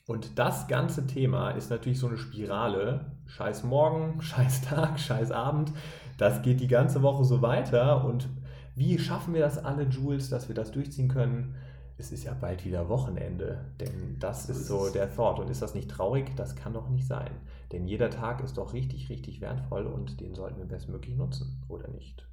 Und 0.06 0.38
das 0.38 0.66
ganze 0.66 1.06
Thema 1.06 1.50
ist 1.50 1.68
natürlich 1.68 1.98
so 1.98 2.06
eine 2.06 2.16
Spirale. 2.16 3.18
Scheiß 3.26 3.64
Morgen, 3.64 4.22
scheiß 4.22 4.62
Tag, 4.62 4.98
scheiß 4.98 5.30
Abend. 5.30 5.74
Das 6.16 6.40
geht 6.40 6.60
die 6.60 6.68
ganze 6.68 7.02
Woche 7.02 7.24
so 7.24 7.42
weiter. 7.42 8.06
Und 8.06 8.30
wie 8.76 8.98
schaffen 8.98 9.34
wir 9.34 9.42
das 9.42 9.62
alle, 9.62 9.82
Jules, 9.82 10.30
dass 10.30 10.48
wir 10.48 10.54
das 10.54 10.72
durchziehen 10.72 11.08
können? 11.08 11.54
Es 11.98 12.10
ist 12.10 12.24
ja 12.24 12.34
bald 12.34 12.64
wieder 12.64 12.88
Wochenende, 12.88 13.72
denn 13.80 14.16
das 14.18 14.48
ist 14.48 14.66
so 14.66 14.90
der 14.90 15.14
Thought. 15.14 15.38
Und 15.38 15.50
ist 15.50 15.62
das 15.62 15.74
nicht 15.74 15.90
traurig? 15.90 16.34
Das 16.36 16.56
kann 16.56 16.72
doch 16.72 16.88
nicht 16.88 17.06
sein. 17.06 17.30
Denn 17.70 17.86
jeder 17.86 18.10
Tag 18.10 18.42
ist 18.42 18.58
doch 18.58 18.72
richtig, 18.72 19.08
richtig 19.08 19.40
wertvoll 19.40 19.86
und 19.86 20.20
den 20.20 20.34
sollten 20.34 20.58
wir 20.58 20.66
bestmöglich 20.66 21.16
nutzen, 21.16 21.62
oder 21.68 21.88
nicht? 21.88 22.26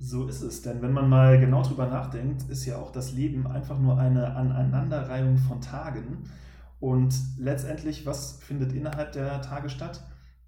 So 0.00 0.28
ist 0.28 0.42
es, 0.42 0.62
denn 0.62 0.80
wenn 0.80 0.92
man 0.92 1.08
mal 1.08 1.40
genau 1.40 1.62
drüber 1.62 1.86
nachdenkt, 1.86 2.48
ist 2.48 2.64
ja 2.66 2.78
auch 2.78 2.92
das 2.92 3.12
Leben 3.12 3.48
einfach 3.48 3.78
nur 3.78 3.98
eine 3.98 4.36
Aneinanderreihung 4.36 5.36
von 5.38 5.60
Tagen. 5.60 6.30
Und 6.78 7.14
letztendlich, 7.36 8.06
was 8.06 8.38
findet 8.40 8.72
innerhalb 8.72 9.10
der 9.12 9.42
Tage 9.42 9.68
statt? 9.68 10.04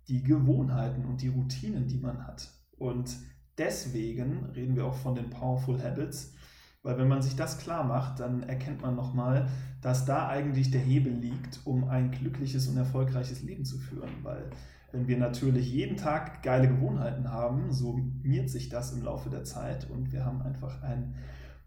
Die 0.06 0.22
Gewohnheiten 0.22 1.04
und 1.04 1.20
die 1.20 1.28
Routinen, 1.28 1.88
die 1.88 1.98
man 1.98 2.26
hat. 2.26 2.48
Und 2.78 3.10
deswegen 3.58 4.44
reden 4.54 4.76
wir 4.76 4.86
auch 4.86 4.94
von 4.94 5.16
den 5.16 5.30
Powerful 5.30 5.82
Habits, 5.82 6.34
weil 6.82 6.96
wenn 6.96 7.08
man 7.08 7.22
sich 7.22 7.36
das 7.36 7.58
klar 7.58 7.84
macht, 7.84 8.20
dann 8.20 8.42
erkennt 8.42 8.80
man 8.80 8.96
nochmal, 8.96 9.48
dass 9.82 10.06
da 10.06 10.28
eigentlich 10.28 10.70
der 10.70 10.80
Hebel 10.80 11.12
liegt, 11.12 11.60
um 11.64 11.84
ein 11.88 12.10
glückliches 12.10 12.68
und 12.68 12.76
erfolgreiches 12.76 13.42
Leben 13.42 13.64
zu 13.64 13.78
führen. 13.78 14.10
Weil 14.22 14.50
wenn 14.92 15.06
wir 15.06 15.18
natürlich 15.18 15.70
jeden 15.70 15.96
Tag 15.96 16.42
geile 16.42 16.68
Gewohnheiten 16.68 17.30
haben, 17.30 17.72
summiert 17.72 18.48
sich 18.48 18.68
das 18.70 18.92
im 18.92 19.04
Laufe 19.04 19.28
der 19.28 19.44
Zeit 19.44 19.88
und 19.90 20.12
wir 20.12 20.24
haben 20.24 20.42
einfach 20.42 20.82
ein 20.82 21.14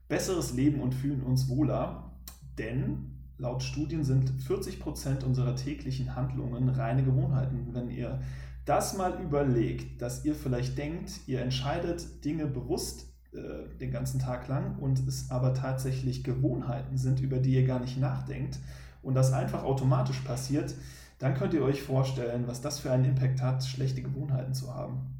besseres 0.08 0.54
Leben 0.54 0.82
und 0.82 0.94
fühlen 0.94 1.22
uns 1.22 1.48
wohler. 1.48 2.12
Denn 2.58 3.12
laut 3.38 3.62
Studien 3.64 4.04
sind 4.04 4.30
40 4.30 4.80
Prozent 4.80 5.24
unserer 5.24 5.56
täglichen 5.56 6.16
Handlungen 6.16 6.70
reine 6.70 7.04
Gewohnheiten. 7.04 7.74
Wenn 7.74 7.90
ihr 7.90 8.20
das 8.66 8.98
mal 8.98 9.22
überlegt, 9.22 10.02
dass 10.02 10.26
ihr 10.26 10.34
vielleicht 10.34 10.78
denkt, 10.78 11.28
ihr 11.28 11.42
entscheidet 11.42 12.26
Dinge 12.26 12.48
bewusst 12.48 13.13
äh, 13.36 13.78
den 13.80 13.92
ganzen 13.92 14.20
Tag 14.20 14.48
lang 14.48 14.78
und 14.80 15.00
es 15.08 15.32
aber 15.32 15.54
tatsächlich 15.54 16.24
Gewohnheiten 16.24 16.98
sind, 16.98 17.20
über 17.20 17.38
die 17.38 17.54
ihr 17.56 17.66
gar 17.66 17.80
nicht 17.80 18.00
nachdenkt 18.00 18.60
und 19.02 19.16
das 19.16 19.34
einfach 19.34 19.64
automatisch 19.64 20.20
passiert, 20.20 20.74
dann 21.20 21.34
könnt 21.34 21.54
ihr 21.54 21.64
euch 21.64 21.82
vorstellen, 21.82 22.48
was 22.48 22.62
das 22.62 22.80
für 22.80 22.92
einen 22.92 23.06
Impact 23.06 23.42
hat, 23.42 23.64
schlechte 23.64 24.02
Gewohnheiten 24.02 24.54
zu 24.54 24.74
haben. 24.74 25.14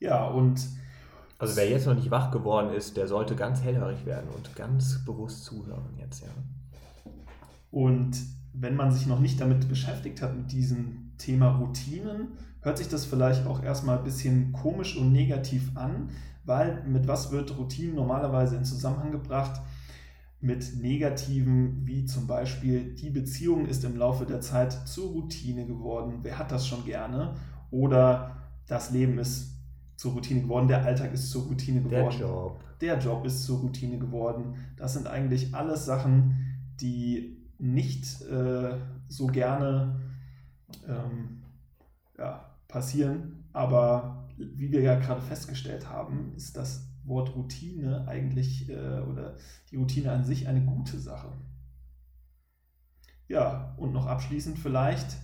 Ja, 0.00 0.26
und 0.26 0.60
also 1.38 1.56
wer 1.56 1.68
jetzt 1.68 1.86
noch 1.86 1.94
nicht 1.94 2.10
wach 2.10 2.30
geworden 2.30 2.72
ist, 2.72 2.96
der 2.96 3.08
sollte 3.08 3.36
ganz 3.36 3.62
hellhörig 3.62 4.06
werden 4.06 4.28
und 4.34 4.54
ganz 4.54 5.04
bewusst 5.04 5.44
zuhören 5.44 5.96
jetzt, 5.98 6.22
ja. 6.22 6.28
Und 7.70 8.16
wenn 8.52 8.76
man 8.76 8.92
sich 8.92 9.06
noch 9.06 9.18
nicht 9.18 9.40
damit 9.40 9.68
beschäftigt 9.68 10.22
hat, 10.22 10.36
mit 10.36 10.52
diesem 10.52 11.12
Thema 11.18 11.56
Routinen, 11.56 12.28
hört 12.60 12.78
sich 12.78 12.88
das 12.88 13.04
vielleicht 13.04 13.46
auch 13.46 13.62
erstmal 13.62 13.98
ein 13.98 14.04
bisschen 14.04 14.52
komisch 14.52 14.96
und 14.96 15.12
negativ 15.12 15.76
an, 15.76 16.10
weil 16.44 16.82
mit 16.86 17.06
was 17.08 17.30
wird 17.30 17.56
Routinen 17.56 17.94
normalerweise 17.94 18.56
in 18.56 18.64
Zusammenhang 18.64 19.12
gebracht? 19.12 19.60
Mit 20.40 20.76
negativen, 20.76 21.86
wie 21.86 22.04
zum 22.04 22.26
Beispiel, 22.26 22.94
die 22.94 23.10
Beziehung 23.10 23.66
ist 23.66 23.82
im 23.84 23.96
Laufe 23.96 24.26
der 24.26 24.40
Zeit 24.40 24.72
zur 24.86 25.10
Routine 25.10 25.66
geworden. 25.66 26.18
Wer 26.22 26.38
hat 26.38 26.52
das 26.52 26.66
schon 26.66 26.84
gerne? 26.84 27.34
Oder 27.70 28.36
das 28.66 28.90
Leben 28.90 29.18
ist 29.18 29.54
zur 29.96 30.12
Routine 30.12 30.42
geworden, 30.42 30.68
der 30.68 30.84
Alltag 30.84 31.14
ist 31.14 31.30
zur 31.30 31.44
Routine 31.44 31.80
geworden. 31.80 32.18
Der 32.18 32.28
Job. 32.28 32.60
Der 32.80 32.98
Job 32.98 33.24
ist 33.24 33.44
zur 33.44 33.60
Routine 33.60 33.98
geworden. 33.98 34.54
Das 34.76 34.92
sind 34.92 35.06
eigentlich 35.06 35.54
alles 35.54 35.86
Sachen, 35.86 36.58
die 36.80 37.38
nicht 37.58 38.20
äh, 38.22 38.74
so 39.08 39.26
gerne 39.26 40.00
ähm, 40.86 41.42
ja, 42.18 42.44
passieren. 42.68 43.44
Aber 43.52 44.23
wie 44.36 44.70
wir 44.72 44.80
ja 44.80 44.98
gerade 44.98 45.20
festgestellt 45.20 45.88
haben, 45.88 46.32
ist 46.34 46.56
das 46.56 46.88
Wort 47.04 47.34
Routine 47.34 48.06
eigentlich 48.08 48.68
äh, 48.68 49.00
oder 49.00 49.36
die 49.70 49.76
Routine 49.76 50.12
an 50.12 50.24
sich 50.24 50.48
eine 50.48 50.64
gute 50.64 50.98
Sache. 50.98 51.32
Ja, 53.28 53.74
und 53.78 53.92
noch 53.92 54.06
abschließend 54.06 54.58
vielleicht 54.58 55.16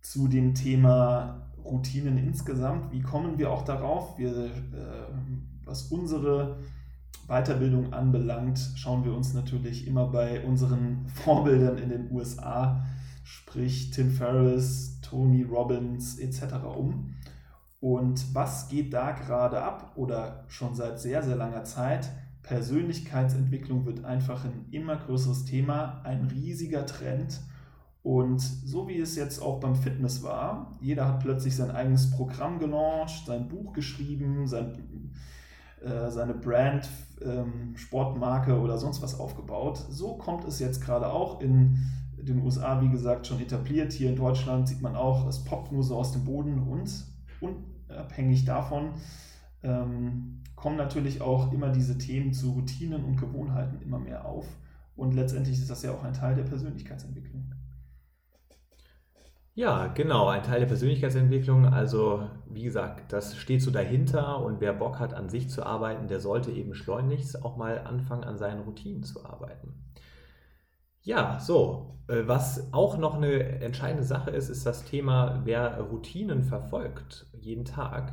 zu 0.00 0.28
dem 0.28 0.54
Thema 0.54 1.50
Routinen 1.64 2.18
insgesamt. 2.18 2.92
Wie 2.92 3.02
kommen 3.02 3.38
wir 3.38 3.50
auch 3.50 3.62
darauf? 3.62 4.18
Wir, 4.18 4.46
äh, 4.46 4.50
was 5.64 5.84
unsere 5.84 6.58
Weiterbildung 7.26 7.92
anbelangt, 7.92 8.58
schauen 8.76 9.04
wir 9.04 9.14
uns 9.14 9.34
natürlich 9.34 9.86
immer 9.86 10.06
bei 10.08 10.44
unseren 10.44 11.06
Vorbildern 11.14 11.78
in 11.78 11.90
den 11.90 12.10
USA, 12.10 12.84
sprich 13.22 13.90
Tim 13.90 14.10
Ferriss, 14.10 15.00
Tony 15.00 15.42
Robbins 15.42 16.18
etc. 16.18 16.64
um. 16.76 17.14
Und 17.80 18.34
was 18.34 18.68
geht 18.68 18.92
da 18.92 19.12
gerade 19.12 19.62
ab 19.62 19.92
oder 19.96 20.44
schon 20.48 20.74
seit 20.74 21.00
sehr, 21.00 21.22
sehr 21.22 21.36
langer 21.36 21.64
Zeit? 21.64 22.10
Persönlichkeitsentwicklung 22.42 23.86
wird 23.86 24.04
einfach 24.04 24.44
ein 24.44 24.66
immer 24.70 24.96
größeres 24.96 25.46
Thema, 25.46 26.02
ein 26.04 26.24
riesiger 26.24 26.84
Trend. 26.84 27.40
Und 28.02 28.40
so 28.40 28.88
wie 28.88 28.98
es 28.98 29.16
jetzt 29.16 29.40
auch 29.40 29.60
beim 29.60 29.74
Fitness 29.74 30.22
war, 30.22 30.72
jeder 30.80 31.06
hat 31.06 31.20
plötzlich 31.20 31.56
sein 31.56 31.70
eigenes 31.70 32.10
Programm 32.10 32.58
gelauncht, 32.58 33.26
sein 33.26 33.48
Buch 33.48 33.72
geschrieben, 33.72 34.46
sein, 34.46 35.12
äh, 35.82 36.10
seine 36.10 36.34
Brand, 36.34 36.88
ähm, 37.22 37.76
Sportmarke 37.76 38.58
oder 38.58 38.78
sonst 38.78 39.02
was 39.02 39.18
aufgebaut. 39.18 39.84
So 39.90 40.16
kommt 40.16 40.44
es 40.44 40.58
jetzt 40.58 40.82
gerade 40.82 41.10
auch 41.12 41.40
in 41.40 41.78
den 42.18 42.42
USA, 42.42 42.80
wie 42.82 42.88
gesagt, 42.88 43.26
schon 43.26 43.40
etabliert. 43.40 43.92
Hier 43.92 44.10
in 44.10 44.16
Deutschland 44.16 44.68
sieht 44.68 44.82
man 44.82 44.96
auch, 44.96 45.26
es 45.26 45.44
poppt 45.44 45.72
nur 45.72 45.82
so 45.82 45.96
aus 45.96 46.12
dem 46.12 46.24
Boden 46.24 46.58
und 46.58 46.90
unabhängig 47.90 48.44
davon 48.44 48.94
ähm, 49.62 50.42
kommen 50.56 50.76
natürlich 50.76 51.20
auch 51.20 51.52
immer 51.52 51.70
diese 51.70 51.98
Themen 51.98 52.32
zu 52.32 52.52
Routinen 52.52 53.04
und 53.04 53.16
Gewohnheiten 53.16 53.80
immer 53.82 53.98
mehr 53.98 54.24
auf. 54.24 54.46
Und 54.96 55.14
letztendlich 55.14 55.58
ist 55.58 55.70
das 55.70 55.82
ja 55.82 55.92
auch 55.92 56.04
ein 56.04 56.12
Teil 56.12 56.34
der 56.34 56.42
Persönlichkeitsentwicklung. 56.42 57.54
Ja, 59.54 59.88
genau, 59.88 60.28
ein 60.28 60.42
Teil 60.42 60.60
der 60.60 60.66
Persönlichkeitsentwicklung. 60.66 61.66
Also, 61.66 62.28
wie 62.48 62.62
gesagt, 62.62 63.12
das 63.12 63.36
steht 63.36 63.62
so 63.62 63.70
dahinter 63.70 64.42
und 64.42 64.60
wer 64.60 64.72
Bock 64.72 64.98
hat, 64.98 65.12
an 65.12 65.28
sich 65.28 65.48
zu 65.48 65.64
arbeiten, 65.64 66.06
der 66.06 66.20
sollte 66.20 66.50
eben 66.50 66.74
schleunigst 66.74 67.42
auch 67.42 67.56
mal 67.56 67.78
anfangen, 67.80 68.24
an 68.24 68.38
seinen 68.38 68.60
Routinen 68.60 69.02
zu 69.02 69.24
arbeiten. 69.24 69.89
Ja, 71.02 71.38
so, 71.40 71.98
äh, 72.08 72.22
was 72.26 72.72
auch 72.72 72.98
noch 72.98 73.14
eine 73.14 73.60
entscheidende 73.60 74.04
Sache 74.04 74.30
ist, 74.30 74.48
ist 74.48 74.66
das 74.66 74.84
Thema, 74.84 75.40
wer 75.44 75.80
Routinen 75.80 76.42
verfolgt, 76.42 77.26
jeden 77.32 77.64
Tag, 77.64 78.12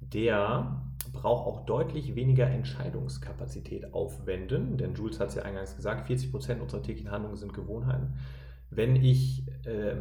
der 0.00 0.82
braucht 1.12 1.46
auch 1.46 1.66
deutlich 1.66 2.14
weniger 2.14 2.48
Entscheidungskapazität 2.48 3.92
aufwenden, 3.94 4.76
denn 4.76 4.94
Jules 4.94 5.18
hat 5.18 5.30
es 5.30 5.34
ja 5.36 5.42
eingangs 5.42 5.74
gesagt, 5.76 6.06
40 6.06 6.30
Prozent 6.30 6.62
unserer 6.62 6.82
täglichen 6.82 7.10
Handlungen 7.10 7.36
sind 7.36 7.54
Gewohnheiten. 7.54 8.14
Wenn 8.70 8.96
ich 8.96 9.46
äh, 9.64 9.96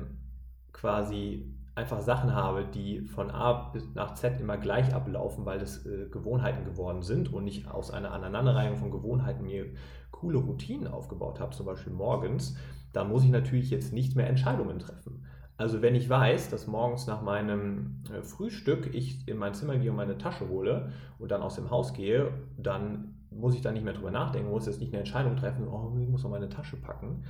quasi 0.73 1.54
einfach 1.75 2.01
Sachen 2.01 2.33
habe, 2.33 2.65
die 2.65 3.01
von 3.01 3.29
A 3.29 3.69
bis 3.73 3.93
nach 3.93 4.13
Z 4.13 4.39
immer 4.39 4.57
gleich 4.57 4.93
ablaufen, 4.93 5.45
weil 5.45 5.59
das 5.59 5.85
äh, 5.85 6.07
Gewohnheiten 6.09 6.63
geworden 6.63 7.03
sind 7.03 7.31
und 7.31 7.43
nicht 7.43 7.69
aus 7.69 7.91
einer 7.91 8.11
Aneinanderreihung 8.11 8.77
von 8.77 8.91
Gewohnheiten 8.91 9.43
mir 9.43 9.65
coole 10.11 10.37
Routinen 10.37 10.87
aufgebaut 10.87 11.41
habe, 11.41 11.53
zum 11.53 11.65
Beispiel 11.65 11.91
morgens, 11.91 12.55
dann 12.93 13.09
muss 13.09 13.25
ich 13.25 13.29
natürlich 13.29 13.69
jetzt 13.69 13.91
nicht 13.91 14.15
mehr 14.15 14.27
Entscheidungen 14.27 14.79
treffen. 14.79 15.25
Also 15.57 15.81
wenn 15.81 15.95
ich 15.95 16.09
weiß, 16.09 16.49
dass 16.49 16.67
morgens 16.67 17.07
nach 17.07 17.21
meinem 17.21 18.03
äh, 18.13 18.21
Frühstück 18.21 18.93
ich 18.93 19.27
in 19.27 19.37
mein 19.37 19.53
Zimmer 19.53 19.77
gehe 19.77 19.91
und 19.91 19.97
meine 19.97 20.17
Tasche 20.17 20.47
hole 20.47 20.91
und 21.19 21.31
dann 21.31 21.41
aus 21.41 21.55
dem 21.55 21.71
Haus 21.71 21.93
gehe, 21.93 22.31
dann 22.57 23.15
muss 23.31 23.55
ich 23.55 23.61
da 23.61 23.73
nicht 23.73 23.83
mehr 23.83 23.93
drüber 23.93 24.11
nachdenken, 24.11 24.49
muss 24.49 24.65
jetzt 24.65 24.79
nicht 24.79 24.93
eine 24.93 24.99
Entscheidung 24.99 25.35
treffen, 25.35 25.67
oh, 25.67 25.97
ich 25.99 26.07
muss 26.07 26.23
noch 26.23 26.29
meine 26.29 26.47
Tasche 26.47 26.77
packen, 26.77 27.23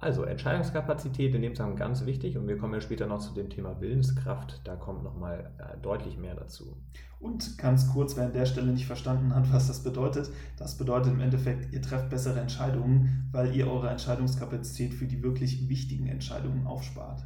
also 0.00 0.24
Entscheidungskapazität 0.24 1.34
in 1.34 1.42
dem 1.42 1.54
Zusammenhang 1.54 1.78
ganz 1.78 2.04
wichtig 2.04 2.36
und 2.36 2.48
wir 2.48 2.58
kommen 2.58 2.74
ja 2.74 2.80
später 2.80 3.06
noch 3.06 3.20
zu 3.20 3.32
dem 3.32 3.48
Thema 3.48 3.80
Willenskraft, 3.80 4.60
da 4.64 4.76
kommt 4.76 5.04
nochmal 5.04 5.52
äh, 5.58 5.80
deutlich 5.80 6.18
mehr 6.18 6.34
dazu. 6.34 6.76
Und 7.20 7.56
ganz 7.56 7.90
kurz, 7.90 8.16
wer 8.16 8.26
an 8.26 8.32
der 8.32 8.44
Stelle 8.44 8.72
nicht 8.72 8.86
verstanden 8.86 9.34
hat, 9.34 9.50
was 9.52 9.68
das 9.68 9.82
bedeutet, 9.82 10.30
das 10.58 10.76
bedeutet 10.76 11.12
im 11.12 11.20
Endeffekt, 11.20 11.72
ihr 11.72 11.80
trefft 11.80 12.10
bessere 12.10 12.40
Entscheidungen, 12.40 13.28
weil 13.32 13.54
ihr 13.54 13.70
eure 13.70 13.88
Entscheidungskapazität 13.88 14.92
für 14.92 15.06
die 15.06 15.22
wirklich 15.22 15.68
wichtigen 15.68 16.06
Entscheidungen 16.06 16.66
aufspart. 16.66 17.24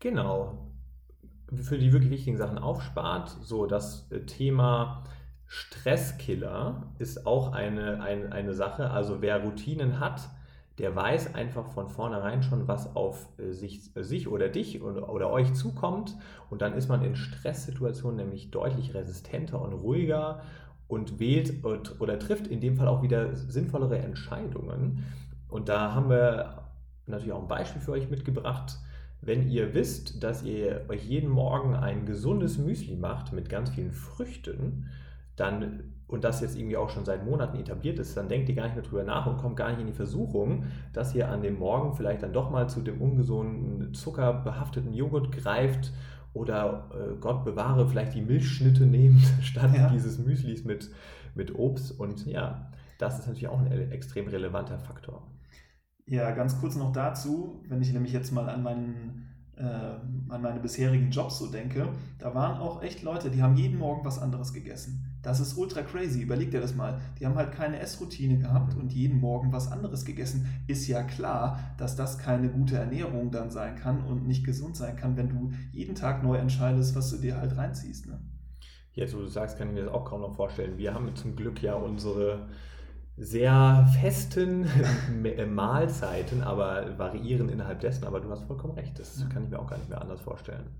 Genau, 0.00 0.70
für 1.54 1.78
die 1.78 1.92
wirklich 1.92 2.10
wichtigen 2.10 2.36
Sachen 2.36 2.58
aufspart, 2.58 3.30
so 3.42 3.66
das 3.66 4.10
äh, 4.10 4.20
Thema 4.26 5.04
Stresskiller 5.46 6.92
ist 6.98 7.26
auch 7.26 7.52
eine, 7.52 8.02
eine, 8.02 8.32
eine 8.32 8.52
Sache, 8.52 8.90
also 8.90 9.22
wer 9.22 9.42
Routinen 9.42 10.00
hat, 10.00 10.28
der 10.78 10.94
weiß 10.94 11.34
einfach 11.34 11.68
von 11.68 11.88
vornherein 11.88 12.42
schon, 12.42 12.68
was 12.68 12.94
auf 12.94 13.28
äh, 13.38 13.52
sich, 13.52 13.96
äh, 13.96 14.02
sich 14.02 14.28
oder 14.28 14.48
dich 14.48 14.82
oder, 14.82 15.08
oder 15.08 15.30
euch 15.30 15.54
zukommt. 15.54 16.16
Und 16.50 16.62
dann 16.62 16.74
ist 16.74 16.88
man 16.88 17.02
in 17.02 17.16
Stresssituationen 17.16 18.16
nämlich 18.16 18.50
deutlich 18.50 18.94
resistenter 18.94 19.60
und 19.60 19.72
ruhiger 19.72 20.42
und 20.88 21.18
wählt 21.18 21.64
oder 21.64 22.18
trifft 22.18 22.46
in 22.46 22.60
dem 22.60 22.76
Fall 22.76 22.88
auch 22.88 23.02
wieder 23.02 23.34
sinnvollere 23.34 23.98
Entscheidungen. 23.98 25.04
Und 25.48 25.68
da 25.68 25.94
haben 25.94 26.10
wir 26.10 26.62
natürlich 27.06 27.32
auch 27.32 27.42
ein 27.42 27.48
Beispiel 27.48 27.82
für 27.82 27.92
euch 27.92 28.10
mitgebracht. 28.10 28.78
Wenn 29.20 29.48
ihr 29.48 29.74
wisst, 29.74 30.22
dass 30.22 30.44
ihr 30.44 30.84
euch 30.88 31.04
jeden 31.04 31.30
Morgen 31.30 31.74
ein 31.74 32.06
gesundes 32.06 32.58
Müsli 32.58 32.96
macht 32.96 33.32
mit 33.32 33.48
ganz 33.48 33.70
vielen 33.70 33.92
Früchten, 33.92 34.90
dann 35.34 35.95
und 36.08 36.22
das 36.22 36.40
jetzt 36.40 36.56
irgendwie 36.56 36.76
auch 36.76 36.90
schon 36.90 37.04
seit 37.04 37.24
Monaten 37.24 37.58
etabliert 37.58 37.98
ist, 37.98 38.16
dann 38.16 38.28
denkt 38.28 38.48
ihr 38.48 38.54
gar 38.54 38.64
nicht 38.64 38.76
mehr 38.76 38.84
drüber 38.84 39.02
nach 39.02 39.26
und 39.26 39.38
kommt 39.38 39.56
gar 39.56 39.70
nicht 39.70 39.80
in 39.80 39.86
die 39.86 39.92
Versuchung, 39.92 40.64
dass 40.92 41.14
ihr 41.14 41.28
an 41.28 41.42
dem 41.42 41.58
Morgen 41.58 41.94
vielleicht 41.94 42.22
dann 42.22 42.32
doch 42.32 42.50
mal 42.50 42.68
zu 42.68 42.80
dem 42.80 43.00
ungesunden, 43.00 43.92
zuckerbehafteten 43.92 44.92
Joghurt 44.92 45.32
greift 45.32 45.92
oder 46.32 46.90
äh, 46.92 47.16
Gott 47.18 47.44
bewahre, 47.44 47.88
vielleicht 47.88 48.14
die 48.14 48.22
Milchschnitte 48.22 48.86
nehmt, 48.86 49.22
statt 49.42 49.70
ja. 49.74 49.88
dieses 49.88 50.18
Müslis 50.18 50.64
mit, 50.64 50.90
mit 51.34 51.54
Obst. 51.54 51.98
Und 51.98 52.26
ja, 52.26 52.70
das 52.98 53.18
ist 53.18 53.26
natürlich 53.26 53.48
auch 53.48 53.58
ein 53.58 53.90
extrem 53.90 54.28
relevanter 54.28 54.78
Faktor. 54.78 55.22
Ja, 56.06 56.30
ganz 56.30 56.60
kurz 56.60 56.76
noch 56.76 56.92
dazu, 56.92 57.64
wenn 57.68 57.82
ich 57.82 57.92
nämlich 57.92 58.12
jetzt 58.12 58.30
mal 58.30 58.48
an 58.48 58.62
meinen 58.62 59.26
äh, 59.56 59.62
an 59.62 60.42
meine 60.42 60.60
bisherigen 60.60 61.10
Jobs 61.10 61.38
so 61.38 61.46
denke, 61.46 61.88
da 62.18 62.34
waren 62.34 62.60
auch 62.60 62.82
echt 62.82 63.02
Leute, 63.02 63.30
die 63.30 63.42
haben 63.42 63.56
jeden 63.56 63.78
Morgen 63.78 64.04
was 64.04 64.18
anderes 64.18 64.52
gegessen. 64.52 65.15
Das 65.26 65.40
ist 65.40 65.58
ultra 65.58 65.82
crazy. 65.82 66.22
Überleg 66.22 66.52
dir 66.52 66.60
das 66.60 66.76
mal. 66.76 67.00
Die 67.18 67.26
haben 67.26 67.34
halt 67.34 67.50
keine 67.50 67.80
Essroutine 67.80 68.38
gehabt 68.38 68.76
und 68.76 68.92
jeden 68.92 69.18
Morgen 69.18 69.50
was 69.52 69.72
anderes 69.72 70.04
gegessen. 70.04 70.46
Ist 70.68 70.86
ja 70.86 71.02
klar, 71.02 71.58
dass 71.78 71.96
das 71.96 72.16
keine 72.16 72.48
gute 72.48 72.76
Ernährung 72.76 73.32
dann 73.32 73.50
sein 73.50 73.74
kann 73.74 74.04
und 74.04 74.28
nicht 74.28 74.46
gesund 74.46 74.76
sein 74.76 74.94
kann, 74.94 75.16
wenn 75.16 75.28
du 75.28 75.50
jeden 75.72 75.96
Tag 75.96 76.22
neu 76.22 76.36
entscheidest, 76.36 76.94
was 76.94 77.10
du 77.10 77.16
dir 77.16 77.38
halt 77.38 77.56
reinziehst. 77.56 78.06
Ne? 78.06 78.20
Jetzt, 78.92 79.16
wo 79.16 79.18
du 79.18 79.26
sagst, 79.26 79.58
kann 79.58 79.66
ich 79.66 79.74
mir 79.74 79.86
das 79.86 79.92
auch 79.92 80.04
kaum 80.04 80.20
noch 80.20 80.36
vorstellen. 80.36 80.78
Wir 80.78 80.94
haben 80.94 81.12
zum 81.16 81.34
Glück 81.34 81.60
ja 81.60 81.74
unsere 81.74 82.46
sehr 83.16 83.84
festen 84.00 84.68
Mahlzeiten, 85.54 86.40
aber 86.44 86.96
variieren 86.98 87.48
innerhalb 87.48 87.80
dessen. 87.80 88.04
Aber 88.04 88.20
du 88.20 88.30
hast 88.30 88.44
vollkommen 88.44 88.74
recht, 88.74 88.96
das 88.96 89.28
kann 89.28 89.42
ich 89.42 89.50
mir 89.50 89.58
auch 89.58 89.68
gar 89.68 89.78
nicht 89.78 89.88
mehr 89.88 90.00
anders 90.00 90.20
vorstellen. 90.20 90.70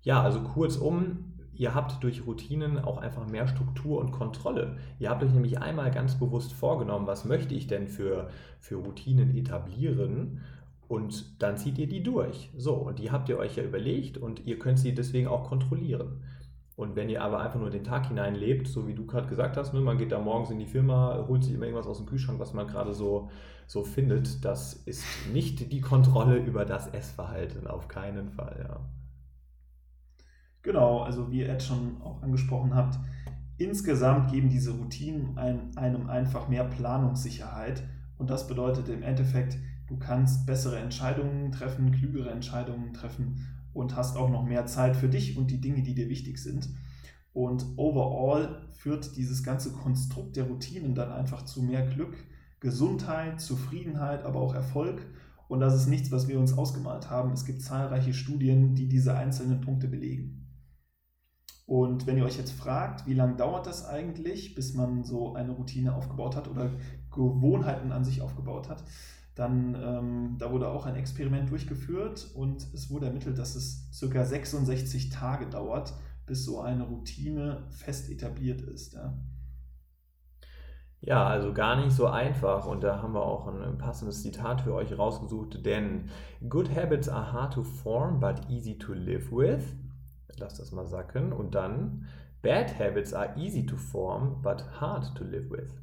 Ja, 0.00 0.22
also 0.22 0.40
kurzum, 0.40 1.34
ihr 1.56 1.74
habt 1.74 2.02
durch 2.02 2.26
Routinen 2.26 2.78
auch 2.78 2.98
einfach 2.98 3.26
mehr 3.26 3.46
Struktur 3.46 4.00
und 4.00 4.12
Kontrolle. 4.12 4.76
Ihr 4.98 5.10
habt 5.10 5.22
euch 5.22 5.32
nämlich 5.32 5.60
einmal 5.60 5.90
ganz 5.90 6.18
bewusst 6.18 6.52
vorgenommen, 6.52 7.06
was 7.06 7.24
möchte 7.24 7.54
ich 7.54 7.66
denn 7.66 7.88
für, 7.88 8.28
für 8.58 8.76
Routinen 8.76 9.36
etablieren 9.36 10.40
und 10.88 11.42
dann 11.42 11.56
zieht 11.56 11.78
ihr 11.78 11.88
die 11.88 12.02
durch. 12.02 12.50
So, 12.56 12.74
und 12.74 12.98
die 12.98 13.10
habt 13.10 13.28
ihr 13.28 13.38
euch 13.38 13.56
ja 13.56 13.62
überlegt 13.62 14.18
und 14.18 14.46
ihr 14.46 14.58
könnt 14.58 14.78
sie 14.78 14.94
deswegen 14.94 15.28
auch 15.28 15.44
kontrollieren. 15.44 16.22
Und 16.76 16.96
wenn 16.96 17.08
ihr 17.08 17.22
aber 17.22 17.40
einfach 17.40 17.60
nur 17.60 17.70
den 17.70 17.84
Tag 17.84 18.08
hinein 18.08 18.34
lebt, 18.34 18.66
so 18.66 18.88
wie 18.88 18.94
du 18.94 19.06
gerade 19.06 19.28
gesagt 19.28 19.56
hast, 19.56 19.74
ne, 19.74 19.80
man 19.80 19.96
geht 19.96 20.10
da 20.10 20.18
morgens 20.18 20.50
in 20.50 20.58
die 20.58 20.66
Firma, 20.66 21.24
holt 21.28 21.44
sich 21.44 21.54
immer 21.54 21.66
irgendwas 21.66 21.86
aus 21.86 21.98
dem 21.98 22.06
Kühlschrank, 22.06 22.40
was 22.40 22.52
man 22.52 22.66
gerade 22.66 22.92
so, 22.92 23.30
so 23.66 23.84
findet, 23.84 24.44
das 24.44 24.74
ist 24.74 25.04
nicht 25.32 25.72
die 25.72 25.80
Kontrolle 25.80 26.36
über 26.36 26.64
das 26.64 26.88
Essverhalten, 26.88 27.68
auf 27.68 27.86
keinen 27.86 28.28
Fall, 28.30 28.66
ja. 28.68 28.80
Genau, 30.64 31.00
also 31.00 31.30
wie 31.30 31.40
ihr 31.40 31.50
Ed 31.50 31.62
schon 31.62 32.00
auch 32.02 32.22
angesprochen 32.22 32.74
habt, 32.74 32.98
insgesamt 33.58 34.32
geben 34.32 34.48
diese 34.48 34.72
Routinen 34.72 35.36
ein, 35.36 35.76
einem 35.76 36.08
einfach 36.08 36.48
mehr 36.48 36.64
Planungssicherheit 36.64 37.82
und 38.16 38.30
das 38.30 38.48
bedeutet 38.48 38.88
im 38.88 39.02
Endeffekt, 39.02 39.58
du 39.88 39.98
kannst 39.98 40.46
bessere 40.46 40.78
Entscheidungen 40.78 41.52
treffen, 41.52 41.92
klügere 41.92 42.30
Entscheidungen 42.30 42.94
treffen 42.94 43.46
und 43.74 43.94
hast 43.94 44.16
auch 44.16 44.30
noch 44.30 44.42
mehr 44.42 44.64
Zeit 44.64 44.96
für 44.96 45.08
dich 45.08 45.36
und 45.36 45.50
die 45.50 45.60
Dinge, 45.60 45.82
die 45.82 45.94
dir 45.94 46.08
wichtig 46.08 46.38
sind. 46.38 46.70
Und 47.34 47.66
overall 47.76 48.62
führt 48.72 49.18
dieses 49.18 49.42
ganze 49.42 49.70
Konstrukt 49.70 50.36
der 50.36 50.44
Routinen 50.44 50.94
dann 50.94 51.12
einfach 51.12 51.44
zu 51.44 51.62
mehr 51.62 51.86
Glück, 51.86 52.16
Gesundheit, 52.60 53.38
Zufriedenheit, 53.38 54.24
aber 54.24 54.40
auch 54.40 54.54
Erfolg. 54.54 55.04
Und 55.46 55.60
das 55.60 55.74
ist 55.74 55.88
nichts, 55.88 56.10
was 56.10 56.26
wir 56.26 56.38
uns 56.38 56.56
ausgemalt 56.56 57.10
haben. 57.10 57.32
Es 57.32 57.44
gibt 57.44 57.60
zahlreiche 57.60 58.14
Studien, 58.14 58.74
die 58.74 58.88
diese 58.88 59.14
einzelnen 59.14 59.60
Punkte 59.60 59.88
belegen. 59.88 60.43
Und 61.66 62.06
wenn 62.06 62.18
ihr 62.18 62.24
euch 62.24 62.36
jetzt 62.36 62.52
fragt, 62.52 63.06
wie 63.06 63.14
lange 63.14 63.36
dauert 63.36 63.66
das 63.66 63.86
eigentlich, 63.86 64.54
bis 64.54 64.74
man 64.74 65.02
so 65.02 65.34
eine 65.34 65.52
Routine 65.52 65.94
aufgebaut 65.94 66.36
hat 66.36 66.48
oder 66.48 66.70
Gewohnheiten 67.10 67.90
an 67.90 68.04
sich 68.04 68.20
aufgebaut 68.20 68.68
hat, 68.68 68.84
dann 69.34 69.74
ähm, 69.74 70.36
da 70.38 70.52
wurde 70.52 70.68
auch 70.68 70.86
ein 70.86 70.94
Experiment 70.94 71.50
durchgeführt 71.50 72.30
und 72.34 72.68
es 72.72 72.90
wurde 72.90 73.06
ermittelt, 73.06 73.38
dass 73.38 73.56
es 73.56 73.90
ca. 73.98 74.24
66 74.24 75.08
Tage 75.10 75.46
dauert, 75.46 75.94
bis 76.26 76.44
so 76.44 76.60
eine 76.60 76.84
Routine 76.84 77.64
fest 77.70 78.10
etabliert 78.10 78.60
ist. 78.60 78.94
Ja. 78.94 79.14
Ja, 81.00 81.26
also 81.26 81.52
gar 81.52 81.76
nicht 81.76 81.92
so 81.92 82.06
einfach 82.06 82.66
und 82.66 82.82
da 82.82 83.02
haben 83.02 83.12
wir 83.12 83.22
auch 83.22 83.46
ein 83.46 83.76
passendes 83.76 84.22
Zitat 84.22 84.62
für 84.62 84.72
euch 84.72 84.96
rausgesucht, 84.96 85.64
denn 85.66 86.08
Good 86.48 86.74
habits 86.74 87.10
are 87.10 87.30
hard 87.30 87.52
to 87.54 87.62
form 87.62 88.20
but 88.20 88.48
easy 88.48 88.78
to 88.78 88.94
live 88.94 89.30
with. 89.30 89.64
Lass 90.38 90.54
das 90.54 90.72
mal 90.72 90.86
sacken 90.86 91.32
und 91.32 91.54
dann 91.54 92.06
Bad 92.42 92.78
habits 92.78 93.14
are 93.14 93.34
easy 93.36 93.64
to 93.64 93.76
form 93.76 94.42
but 94.42 94.64
hard 94.80 95.14
to 95.16 95.24
live 95.24 95.50
with. 95.50 95.74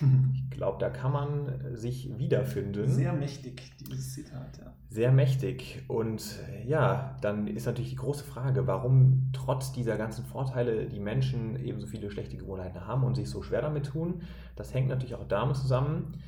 Ich 0.34 0.50
glaube, 0.50 0.78
da 0.78 0.90
kann 0.90 1.12
man 1.12 1.76
sich 1.76 2.18
wiederfinden. 2.18 2.88
Sehr 2.88 3.12
mächtig, 3.12 3.72
dieses 3.80 4.12
Zitat, 4.12 4.58
ja. 4.58 4.74
Sehr 4.90 5.12
mächtig. 5.12 5.84
Und 5.88 6.40
ja, 6.66 7.16
dann 7.20 7.46
ist 7.46 7.66
natürlich 7.66 7.90
die 7.90 7.96
große 7.96 8.24
Frage, 8.24 8.66
warum 8.66 9.30
trotz 9.32 9.72
dieser 9.72 9.96
ganzen 9.96 10.24
Vorteile 10.24 10.88
die 10.88 11.00
Menschen 11.00 11.56
ebenso 11.64 11.86
viele 11.86 12.10
schlechte 12.10 12.36
Gewohnheiten 12.36 12.86
haben 12.86 13.04
und 13.04 13.14
sich 13.14 13.30
so 13.30 13.42
schwer 13.42 13.62
damit 13.62 13.86
tun. 13.86 14.22
Das 14.56 14.74
hängt 14.74 14.88
natürlich 14.88 15.14
auch 15.14 15.28
damit 15.28 15.56
zusammen, 15.56 16.18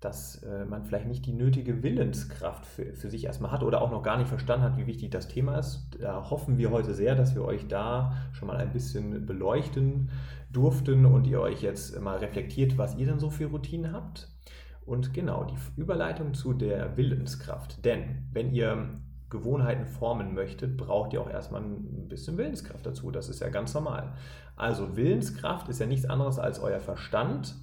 dass 0.00 0.42
äh, 0.44 0.64
man 0.64 0.84
vielleicht 0.84 1.06
nicht 1.06 1.26
die 1.26 1.32
nötige 1.32 1.82
Willenskraft 1.82 2.64
für, 2.66 2.94
für 2.94 3.10
sich 3.10 3.24
erstmal 3.24 3.50
hat 3.50 3.62
oder 3.62 3.82
auch 3.82 3.90
noch 3.90 4.02
gar 4.02 4.16
nicht 4.16 4.28
verstanden 4.28 4.64
hat, 4.64 4.76
wie 4.76 4.86
wichtig 4.86 5.10
das 5.10 5.26
Thema 5.26 5.58
ist. 5.58 5.88
Da 6.00 6.30
hoffen 6.30 6.56
wir 6.56 6.70
heute 6.70 6.94
sehr, 6.94 7.16
dass 7.16 7.34
wir 7.34 7.44
euch 7.44 7.66
da 7.66 8.14
schon 8.32 8.48
mal 8.48 8.56
ein 8.58 8.72
bisschen 8.72 9.26
beleuchten 9.26 10.10
durften 10.52 11.04
und 11.04 11.26
ihr 11.26 11.40
euch 11.40 11.62
jetzt 11.62 12.00
mal 12.00 12.18
reflektiert, 12.18 12.78
was 12.78 12.96
ihr 12.96 13.06
denn 13.06 13.18
so 13.18 13.30
für 13.30 13.46
Routinen 13.46 13.92
habt. 13.92 14.28
Und 14.86 15.12
genau, 15.12 15.44
die 15.44 15.80
Überleitung 15.80 16.32
zu 16.32 16.54
der 16.54 16.96
Willenskraft. 16.96 17.84
Denn 17.84 18.28
wenn 18.32 18.52
ihr 18.52 19.00
Gewohnheiten 19.30 19.84
formen 19.84 20.32
möchtet, 20.32 20.76
braucht 20.76 21.12
ihr 21.12 21.20
auch 21.20 21.28
erstmal 21.28 21.60
ein 21.60 22.08
bisschen 22.08 22.38
Willenskraft 22.38 22.86
dazu. 22.86 23.10
Das 23.10 23.28
ist 23.28 23.40
ja 23.40 23.48
ganz 23.50 23.74
normal. 23.74 24.14
Also 24.56 24.96
Willenskraft 24.96 25.68
ist 25.68 25.80
ja 25.80 25.86
nichts 25.86 26.08
anderes 26.08 26.38
als 26.38 26.60
euer 26.60 26.80
Verstand 26.80 27.54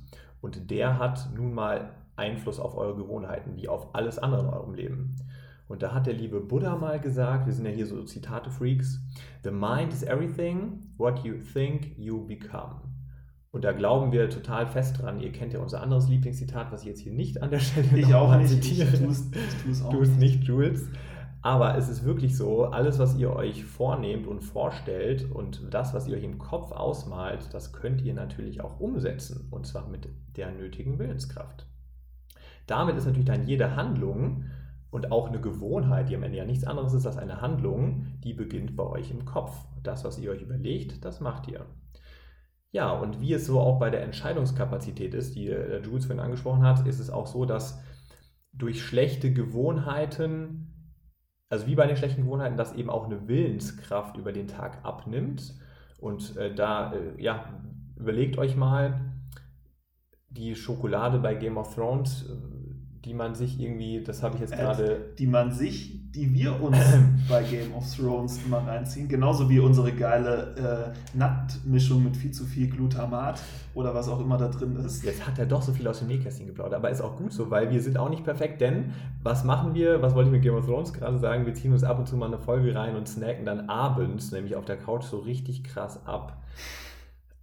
und 0.41 0.69
der 0.69 0.99
hat 0.99 1.29
nun 1.35 1.53
mal 1.53 1.91
Einfluss 2.15 2.59
auf 2.59 2.77
eure 2.77 2.95
Gewohnheiten, 2.95 3.55
wie 3.55 3.67
auf 3.67 3.93
alles 3.93 4.19
andere 4.19 4.41
in 4.41 4.49
eurem 4.49 4.73
Leben. 4.73 5.15
Und 5.67 5.81
da 5.81 5.93
hat 5.93 6.05
der 6.05 6.13
liebe 6.13 6.41
Buddha 6.41 6.75
mal 6.75 6.99
gesagt, 6.99 7.47
wir 7.47 7.53
sind 7.53 7.65
ja 7.65 7.71
hier 7.71 7.87
so 7.87 8.03
Zitate-Freaks, 8.03 9.01
The 9.43 9.51
mind 9.51 9.93
is 9.93 10.03
everything, 10.03 10.93
what 10.97 11.23
you 11.23 11.35
think 11.37 11.97
you 11.97 12.25
become. 12.25 12.81
Und 13.51 13.63
da 13.63 13.71
glauben 13.71 14.11
wir 14.11 14.29
total 14.29 14.67
fest 14.67 15.01
dran. 15.01 15.21
Ihr 15.21 15.31
kennt 15.31 15.53
ja 15.53 15.59
unser 15.59 15.81
anderes 15.81 16.09
Lieblingszitat, 16.09 16.71
was 16.71 16.81
ich 16.81 16.87
jetzt 16.87 16.99
hier 16.99 17.13
nicht 17.13 17.41
an 17.41 17.51
der 17.51 17.59
Stelle 17.59 17.97
ich 17.97 18.13
auch 18.13 18.35
nicht 18.37 18.49
zitiere. 18.49 18.89
Ich 18.89 19.01
ich 19.01 19.63
tu's 19.63 19.81
auch 19.81 19.91
du 19.91 20.01
es 20.01 20.09
nicht, 20.17 20.43
Jules. 20.43 20.89
Aber 21.41 21.77
es 21.77 21.87
ist 21.87 22.03
wirklich 22.03 22.35
so, 22.35 22.65
alles, 22.65 22.99
was 22.99 23.15
ihr 23.15 23.31
euch 23.31 23.63
vornehmt 23.63 24.27
und 24.27 24.41
vorstellt 24.41 25.31
und 25.31 25.61
das, 25.71 25.93
was 25.93 26.07
ihr 26.07 26.17
euch 26.17 26.23
im 26.23 26.37
Kopf 26.39 26.71
ausmalt, 26.71 27.53
das 27.53 27.71
könnt 27.71 28.01
ihr 28.01 28.13
natürlich 28.13 28.61
auch 28.61 28.79
umsetzen. 28.79 29.47
Und 29.51 29.65
zwar 29.65 29.87
mit 29.87 30.09
der 30.35 30.51
nötigen 30.51 30.99
Willenskraft. 30.99 31.67
Damit 32.67 32.97
ist 32.97 33.05
natürlich 33.05 33.27
dann 33.27 33.47
jede 33.47 33.75
Handlung 33.75 34.45
und 34.89 35.11
auch 35.11 35.27
eine 35.27 35.41
Gewohnheit, 35.41 36.09
die 36.09 36.15
am 36.15 36.23
Ende 36.23 36.37
ja 36.37 36.45
nichts 36.45 36.63
anderes 36.63 36.93
ist 36.93 37.05
als 37.05 37.17
eine 37.17 37.41
Handlung, 37.41 38.07
die 38.23 38.33
beginnt 38.33 38.75
bei 38.75 38.83
euch 38.83 39.11
im 39.11 39.25
Kopf. 39.25 39.55
Das, 39.83 40.03
was 40.03 40.17
ihr 40.19 40.31
euch 40.31 40.41
überlegt, 40.41 41.03
das 41.03 41.19
macht 41.19 41.47
ihr. 41.47 41.65
Ja, 42.71 42.91
und 42.91 43.21
wie 43.21 43.33
es 43.33 43.45
so 43.45 43.59
auch 43.59 43.79
bei 43.79 43.89
der 43.89 44.03
Entscheidungskapazität 44.03 45.13
ist, 45.13 45.35
die 45.35 45.45
der 45.45 45.81
Jules 45.81 46.05
vorhin 46.05 46.23
angesprochen 46.23 46.63
hat, 46.63 46.85
ist 46.87 46.99
es 46.99 47.09
auch 47.09 47.27
so, 47.27 47.45
dass 47.45 47.81
durch 48.51 48.83
schlechte 48.83 49.31
Gewohnheiten, 49.31 50.91
also 51.49 51.67
wie 51.67 51.75
bei 51.75 51.87
den 51.87 51.97
schlechten 51.97 52.23
Gewohnheiten, 52.23 52.57
dass 52.57 52.73
eben 52.73 52.89
auch 52.89 53.05
eine 53.05 53.27
Willenskraft 53.27 54.17
über 54.17 54.31
den 54.31 54.47
Tag 54.47 54.83
abnimmt. 54.83 55.55
Und 55.99 56.35
äh, 56.37 56.53
da, 56.53 56.93
äh, 56.93 57.21
ja, 57.21 57.61
überlegt 57.97 58.37
euch 58.37 58.55
mal, 58.55 59.14
die 60.35 60.55
Schokolade 60.55 61.19
bei 61.19 61.35
Game 61.35 61.57
of 61.57 61.73
Thrones, 61.73 62.25
die 63.05 63.13
man 63.13 63.35
sich 63.35 63.59
irgendwie, 63.59 64.03
das 64.03 64.23
habe 64.23 64.35
ich 64.35 64.41
jetzt 64.41 64.53
gerade. 64.53 65.13
Die 65.19 65.27
man 65.27 65.51
sich, 65.51 66.11
die 66.11 66.33
wir 66.33 66.59
uns 66.59 66.77
bei 67.29 67.43
Game 67.43 67.73
of 67.75 67.85
Thrones 67.95 68.39
immer 68.43 68.65
reinziehen, 68.65 69.07
genauso 69.07 69.47
wie 69.47 69.59
unsere 69.59 69.91
geile 69.93 70.93
äh, 71.13 71.17
Nattmischung 71.17 72.03
mit 72.03 72.17
viel 72.17 72.31
zu 72.31 72.45
viel 72.45 72.67
Glutamat 72.67 73.41
oder 73.75 73.93
was 73.93 74.09
auch 74.09 74.19
immer 74.19 74.37
da 74.37 74.47
drin 74.47 74.75
ist. 74.77 75.03
Jetzt 75.03 75.27
hat 75.27 75.37
er 75.37 75.45
doch 75.45 75.61
so 75.61 75.71
viel 75.71 75.87
aus 75.87 75.99
dem 75.99 76.07
Nähkästchen 76.07 76.47
geplaudert, 76.47 76.79
aber 76.79 76.89
ist 76.89 77.01
auch 77.01 77.15
gut 77.15 77.31
so, 77.31 77.51
weil 77.51 77.69
wir 77.69 77.81
sind 77.81 77.97
auch 77.97 78.09
nicht 78.09 78.23
perfekt, 78.23 78.59
denn 78.59 78.93
was 79.21 79.43
machen 79.43 79.75
wir, 79.75 80.01
was 80.01 80.15
wollte 80.15 80.29
ich 80.29 80.33
mit 80.33 80.41
Game 80.41 80.55
of 80.55 80.65
Thrones 80.65 80.91
gerade 80.91 81.19
sagen, 81.19 81.45
wir 81.45 81.53
ziehen 81.53 81.73
uns 81.73 81.83
ab 81.83 81.99
und 81.99 82.07
zu 82.07 82.17
mal 82.17 82.27
eine 82.27 82.39
Folge 82.39 82.73
rein 82.73 82.95
und 82.95 83.07
snacken 83.07 83.45
dann 83.45 83.69
abends, 83.69 84.31
nämlich 84.31 84.55
auf 84.55 84.65
der 84.65 84.77
Couch, 84.77 85.03
so 85.03 85.19
richtig 85.19 85.63
krass 85.63 86.07
ab. 86.07 86.41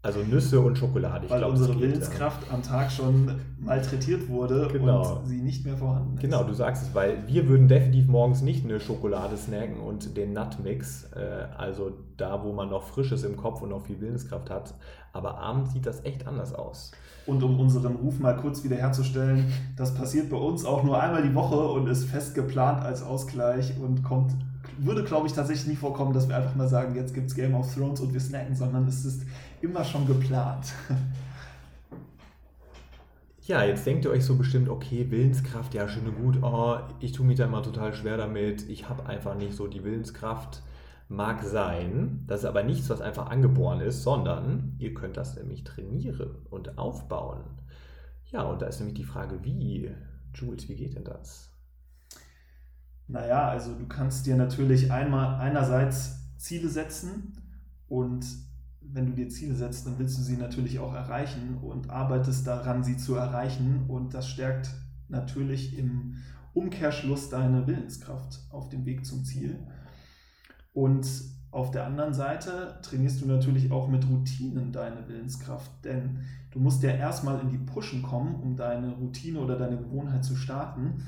Also 0.05 0.19
Nüsse 0.21 0.61
und 0.61 0.77
Schokolade. 0.77 1.27
Ich 1.27 1.31
Weil 1.31 1.38
glaub, 1.38 1.53
unsere 1.53 1.79
Willenskraft 1.79 2.49
ja. 2.49 2.55
am 2.55 2.62
Tag 2.65 2.91
schon 2.91 3.37
malträtiert 3.61 4.29
wurde 4.29 4.69
genau. 4.73 5.19
und 5.19 5.27
sie 5.27 5.41
nicht 5.41 5.65
mehr 5.65 5.77
vorhanden 5.77 6.17
ist. 6.17 6.23
Genau, 6.23 6.43
du 6.43 6.53
sagst 6.55 6.83
es, 6.83 6.93
weil 6.93 7.29
wir 7.29 7.47
würden 7.47 7.69
definitiv 7.69 8.09
morgens 8.09 8.43
nicht 8.43 8.65
eine 8.65 8.81
Schokolade 8.81 9.37
snacken 9.37 9.79
und 9.79 10.17
den 10.17 10.33
Nutmix, 10.33 11.05
äh, 11.15 11.47
also 11.57 11.93
da, 12.17 12.43
wo 12.43 12.53
man 12.53 12.69
noch 12.69 12.83
Frisches 12.83 13.23
im 13.23 13.37
Kopf 13.37 13.62
und 13.62 13.69
noch 13.69 13.83
viel 13.87 14.01
Willenskraft 14.01 14.51
hat. 14.51 14.75
Aber 15.12 15.38
abends 15.38 15.73
sieht 15.73 15.87
das 15.87 16.05
echt 16.05 16.27
anders 16.27 16.53
aus. 16.53 16.91
Und 17.25 17.45
um 17.45 17.61
unseren 17.61 17.95
Ruf 17.95 18.19
mal 18.19 18.37
kurz 18.37 18.65
wiederherzustellen, 18.65 19.53
das 19.77 19.95
passiert 19.95 20.31
bei 20.31 20.37
uns 20.37 20.65
auch 20.65 20.83
nur 20.83 21.01
einmal 21.01 21.23
die 21.23 21.35
Woche 21.35 21.69
und 21.69 21.87
ist 21.87 22.07
fest 22.07 22.35
geplant 22.35 22.83
als 22.83 23.05
Ausgleich 23.05 23.75
und 23.81 24.03
kommt 24.03 24.33
würde, 24.78 25.04
glaube 25.04 25.26
ich, 25.26 25.32
tatsächlich 25.32 25.68
nie 25.68 25.76
vorkommen, 25.76 26.12
dass 26.12 26.28
wir 26.28 26.37
einfach 26.37 26.54
mal 26.54 26.68
sagen, 26.68 26.94
jetzt 26.94 27.14
gibt 27.14 27.28
es 27.28 27.35
Game 27.35 27.54
of 27.54 27.74
Thrones 27.74 28.00
und 28.00 28.12
wir 28.12 28.20
snacken, 28.20 28.54
sondern 28.54 28.87
es 28.87 29.04
ist 29.04 29.22
immer 29.61 29.85
schon 29.85 30.06
geplant. 30.06 30.72
Ja, 33.44 33.64
jetzt 33.64 33.85
denkt 33.85 34.04
ihr 34.04 34.12
euch 34.12 34.24
so 34.24 34.37
bestimmt, 34.37 34.68
okay, 34.68 35.11
Willenskraft, 35.11 35.74
ja, 35.74 35.88
schön 35.88 36.06
und 36.06 36.14
gut, 36.14 36.38
oh, 36.42 36.78
ich 37.00 37.11
tue 37.11 37.26
mich 37.26 37.38
da 37.38 37.48
mal 37.48 37.62
total 37.62 37.92
schwer 37.92 38.16
damit, 38.16 38.68
ich 38.68 38.88
habe 38.88 39.06
einfach 39.06 39.35
nicht 39.35 39.54
so 39.54 39.66
die 39.66 39.82
Willenskraft. 39.82 40.62
Mag 41.08 41.42
sein, 41.42 42.24
das 42.28 42.40
ist 42.40 42.46
aber 42.46 42.62
nichts, 42.62 42.88
was 42.88 43.00
einfach 43.00 43.30
angeboren 43.30 43.80
ist, 43.80 44.04
sondern 44.04 44.76
ihr 44.78 44.94
könnt 44.94 45.16
das 45.16 45.37
nämlich 45.37 45.64
trainieren 45.64 46.37
und 46.50 46.78
aufbauen. 46.78 47.42
Ja, 48.30 48.44
und 48.44 48.62
da 48.62 48.66
ist 48.66 48.78
nämlich 48.78 48.94
die 48.96 49.04
Frage, 49.04 49.42
wie? 49.42 49.90
Jules, 50.35 50.68
wie 50.68 50.76
geht 50.76 50.94
denn 50.94 51.04
das? 51.04 51.52
Naja, 53.12 53.46
also 53.46 53.75
du 53.75 53.87
kannst 53.87 54.25
dir 54.25 54.37
natürlich 54.37 54.90
einmal 54.90 55.38
einerseits 55.38 56.35
Ziele 56.38 56.68
setzen 56.68 57.35
und 57.87 58.25
wenn 58.81 59.05
du 59.05 59.12
dir 59.12 59.29
Ziele 59.29 59.55
setzt, 59.55 59.87
dann 59.87 59.98
willst 59.98 60.16
du 60.16 60.22
sie 60.22 60.38
natürlich 60.38 60.79
auch 60.79 60.94
erreichen 60.94 61.59
und 61.59 61.90
arbeitest 61.90 62.46
daran, 62.46 62.83
sie 62.83 62.96
zu 62.96 63.14
erreichen 63.14 63.85
und 63.87 64.14
das 64.14 64.29
stärkt 64.29 64.70
natürlich 65.09 65.79
im 65.79 66.16
Umkehrschluss 66.55 67.29
deine 67.29 67.66
Willenskraft 67.66 68.40
auf 68.51 68.70
dem 68.70 68.87
Weg 68.87 69.05
zum 69.05 69.25
Ziel. 69.25 69.59
Und 70.72 71.07
auf 71.51 71.70
der 71.70 71.85
anderen 71.85 72.14
Seite 72.14 72.79
trainierst 72.81 73.20
du 73.20 73.27
natürlich 73.27 73.70
auch 73.70 73.88
mit 73.88 74.09
Routinen 74.09 74.72
deine 74.72 75.07
Willenskraft, 75.07 75.70
denn 75.85 76.20
du 76.51 76.61
musst 76.61 76.83
ja 76.83 76.92
erstmal 76.92 77.40
in 77.40 77.51
die 77.51 77.59
Pushen 77.59 78.03
kommen, 78.03 78.37
um 78.37 78.57
deine 78.57 78.92
Routine 78.92 79.38
oder 79.38 79.59
deine 79.59 79.77
Gewohnheit 79.77 80.25
zu 80.25 80.35
starten. 80.35 81.03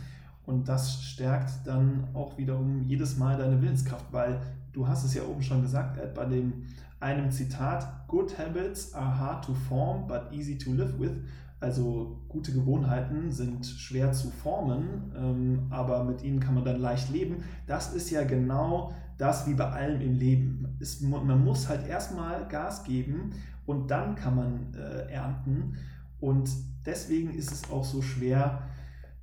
Und 0.47 0.69
das 0.69 1.03
stärkt 1.03 1.67
dann 1.67 2.09
auch 2.13 2.37
wiederum 2.37 2.83
jedes 2.83 3.17
Mal 3.17 3.39
deine 3.39 3.61
Willenskraft, 3.61 4.07
weil 4.13 4.41
du 4.73 4.87
hast 4.87 5.05
es 5.05 5.15
ja 5.15 5.23
oben 5.25 5.43
schon 5.43 5.63
gesagt, 5.63 5.99
Ed, 5.99 6.15
bei 6.15 6.27
dem 6.27 6.65
einem 7.01 7.31
Zitat, 7.31 8.09
Good 8.09 8.39
habits 8.39 8.95
are 8.95 9.19
hard 9.19 9.45
to 9.45 9.55
form, 9.55 10.07
but 10.07 10.33
easy 10.33 10.57
to 10.57 10.73
live 10.73 10.99
with. 10.99 11.13
Also 11.61 12.21
gute 12.29 12.53
Gewohnheiten 12.53 13.33
sind 13.33 13.65
schwer 13.65 14.13
zu 14.13 14.31
formen, 14.31 15.13
ähm, 15.17 15.67
aber 15.71 16.05
mit 16.05 16.23
ihnen 16.23 16.41
kann 16.41 16.55
man 16.55 16.65
dann 16.65 16.81
leicht 16.81 17.11
leben. 17.11 17.37
Das 17.67 17.95
ist 17.95 18.11
ja 18.11 18.25
genau 18.25 18.93
das 19.17 19.47
wie 19.47 19.55
bei 19.55 19.71
allem 19.71 20.01
im 20.01 20.15
Leben. 20.15 20.77
Es, 20.81 21.01
man 21.01 21.43
muss 21.43 21.69
halt 21.69 21.87
erstmal 21.87 22.47
Gas 22.49 22.85
geben 22.85 23.33
und 23.65 23.91
dann 23.91 24.15
kann 24.15 24.37
man 24.37 24.75
äh, 24.75 25.11
ernten. 25.11 25.77
Und 26.21 26.51
deswegen 26.85 27.31
ist 27.31 27.53
es 27.53 27.71
auch 27.71 27.85
so 27.85 28.03
schwer, 28.03 28.63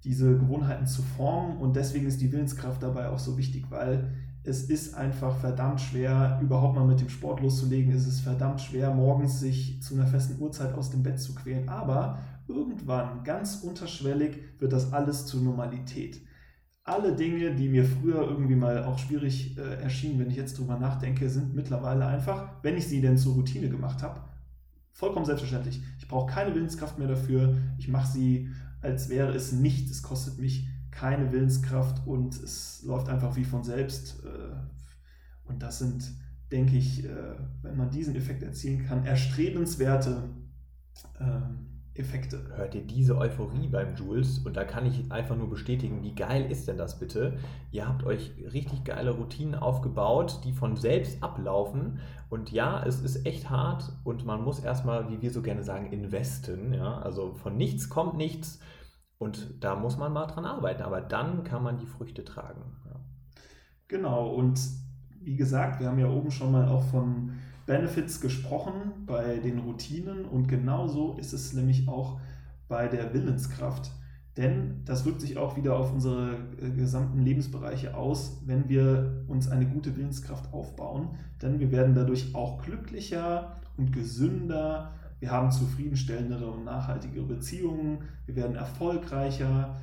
diese 0.04 0.38
Gewohnheiten 0.38 0.88
zu 0.88 1.02
formen. 1.02 1.58
Und 1.58 1.76
deswegen 1.76 2.08
ist 2.08 2.22
die 2.22 2.32
Willenskraft 2.32 2.82
dabei 2.82 3.10
auch 3.10 3.20
so 3.20 3.38
wichtig, 3.38 3.66
weil 3.70 4.12
es 4.44 4.64
ist 4.64 4.96
einfach 4.96 5.38
verdammt 5.38 5.80
schwer, 5.80 6.40
überhaupt 6.42 6.76
mal 6.76 6.86
mit 6.86 7.00
dem 7.00 7.10
Sport 7.10 7.42
loszulegen. 7.42 7.94
Es 7.94 8.08
ist 8.08 8.22
verdammt 8.22 8.60
schwer, 8.62 8.92
morgens 8.94 9.40
sich 9.40 9.82
zu 9.84 9.94
einer 9.94 10.08
festen 10.08 10.42
Uhrzeit 10.42 10.74
aus 10.74 10.90
dem 10.90 11.04
Bett 11.04 11.20
zu 11.20 11.36
quälen. 11.36 11.70
Aber 11.70 12.18
irgendwann, 12.48 13.24
ganz 13.24 13.58
unterschwellig, 13.58 14.38
wird 14.60 14.74
das 14.74 14.94
alles 14.94 15.28
zur 15.28 15.42
Normalität. 15.42 16.22
Alle 16.84 17.16
Dinge, 17.16 17.54
die 17.54 17.70
mir 17.70 17.86
früher 17.86 18.24
irgendwie 18.24 18.56
mal 18.56 18.84
auch 18.86 18.98
schwierig 18.98 19.56
äh, 19.60 19.84
erschienen, 19.84 20.20
wenn 20.20 20.32
ich 20.32 20.38
jetzt 20.38 20.58
drüber 20.58 20.80
nachdenke, 20.80 21.30
sind 21.30 21.54
mittlerweile 21.54 22.08
einfach, 22.08 22.50
wenn 22.64 22.76
ich 22.76 22.88
sie 22.88 23.02
denn 23.02 23.20
zur 23.20 23.36
Routine 23.36 23.70
gemacht 23.70 24.02
habe, 24.02 24.22
vollkommen 24.92 25.26
selbstverständlich. 25.26 25.82
Ich 26.00 26.08
brauche 26.08 26.32
keine 26.32 26.56
Willenskraft 26.56 26.98
mehr 26.98 27.08
dafür. 27.08 27.56
Ich 27.78 27.88
mache 27.88 28.12
sie, 28.12 28.50
als 28.82 29.10
wäre 29.10 29.34
es 29.34 29.52
nichts. 29.52 29.92
Es 29.92 30.04
kostet 30.04 30.40
mich 30.40 30.68
keine 30.92 31.32
Willenskraft 31.32 32.06
und 32.06 32.36
es 32.36 32.84
läuft 32.84 33.10
einfach 33.10 33.36
wie 33.36 33.46
von 33.46 33.64
selbst. 33.64 34.24
Äh, 34.24 35.50
und 35.50 35.64
das 35.64 35.80
sind, 35.80 36.04
denke 36.52 36.78
ich, 36.78 37.06
äh, 37.06 37.36
wenn 37.62 37.78
man 37.78 37.90
diesen 37.90 38.16
Effekt 38.16 38.44
erzielen 38.44 38.86
kann, 38.86 39.06
erstrebenswerte 39.06 40.30
ähm, 41.20 41.71
Effekte. 41.94 42.42
Hört 42.56 42.74
ihr 42.74 42.84
diese 42.84 43.18
Euphorie 43.18 43.68
beim 43.68 43.96
Jules? 43.96 44.40
Und 44.40 44.56
da 44.56 44.64
kann 44.64 44.86
ich 44.86 45.12
einfach 45.12 45.36
nur 45.36 45.50
bestätigen, 45.50 46.04
wie 46.04 46.16
geil 46.16 46.50
ist 46.50 46.68
denn 46.68 46.78
das 46.78 47.00
bitte? 47.00 47.38
Ihr 47.72 47.88
habt 47.88 48.06
euch 48.06 48.32
richtig 48.54 48.86
geile 48.86 49.12
Routinen 49.12 49.56
aufgebaut, 49.56 50.40
die 50.46 50.54
von 50.54 50.78
selbst 50.78 51.22
ablaufen. 51.22 52.00
Und 52.30 52.52
ja, 52.52 52.82
es 52.86 53.02
ist 53.02 53.26
echt 53.26 53.50
hart 53.50 53.92
und 54.06 54.26
man 54.26 54.42
muss 54.42 54.60
erstmal, 54.60 55.10
wie 55.10 55.22
wir 55.22 55.32
so 55.32 55.42
gerne 55.42 55.64
sagen, 55.64 55.92
investen. 55.92 56.74
Ja? 56.74 57.00
Also 57.00 57.34
von 57.34 57.58
nichts 57.58 57.90
kommt 57.90 58.16
nichts. 58.16 58.60
Und 59.18 59.64
da 59.64 59.76
muss 59.76 59.98
man 59.98 60.14
mal 60.14 60.26
dran 60.26 60.46
arbeiten, 60.46 60.82
aber 60.82 61.02
dann 61.02 61.44
kann 61.44 61.62
man 61.62 61.78
die 61.78 61.86
Früchte 61.86 62.24
tragen. 62.24 62.62
Ja. 62.86 63.00
Genau, 63.88 64.34
und 64.34 64.60
wie 65.20 65.36
gesagt, 65.36 65.80
wir 65.80 65.88
haben 65.88 66.00
ja 66.00 66.10
oben 66.10 66.32
schon 66.32 66.52
mal 66.52 66.68
auch 66.68 66.84
von 66.86 67.34
Benefits 67.72 68.20
gesprochen 68.20 69.06
bei 69.06 69.38
den 69.38 69.60
Routinen 69.60 70.26
und 70.26 70.50
genauso 70.50 71.14
ist 71.18 71.32
es 71.32 71.54
nämlich 71.54 71.88
auch 71.88 72.20
bei 72.68 72.90
der 72.90 73.14
Willenskraft. 73.14 73.92
Denn 74.36 74.82
das 74.84 75.06
wirkt 75.06 75.22
sich 75.22 75.38
auch 75.38 75.56
wieder 75.56 75.78
auf 75.78 75.94
unsere 75.94 76.34
äh, 76.62 76.70
gesamten 76.72 77.22
Lebensbereiche 77.22 77.96
aus, 77.96 78.42
wenn 78.46 78.68
wir 78.68 79.24
uns 79.30 79.48
eine 79.50 79.66
gute 79.66 79.96
Willenskraft 79.96 80.54
aufbauen. 80.54 81.12
Denn 81.42 81.62
wir 81.62 81.72
werden 81.72 81.96
dadurch 81.96 82.36
auch 82.36 82.62
glücklicher 82.62 83.56
und 83.78 83.94
gesünder 83.94 84.92
wir 85.22 85.32
haben 85.32 85.52
zufriedenstellendere 85.52 86.50
und 86.50 86.66
nachhaltigere 86.66 87.24
Beziehungen, 87.24 88.00
wir 88.26 88.36
werden 88.36 88.56
erfolgreicher, 88.56 89.76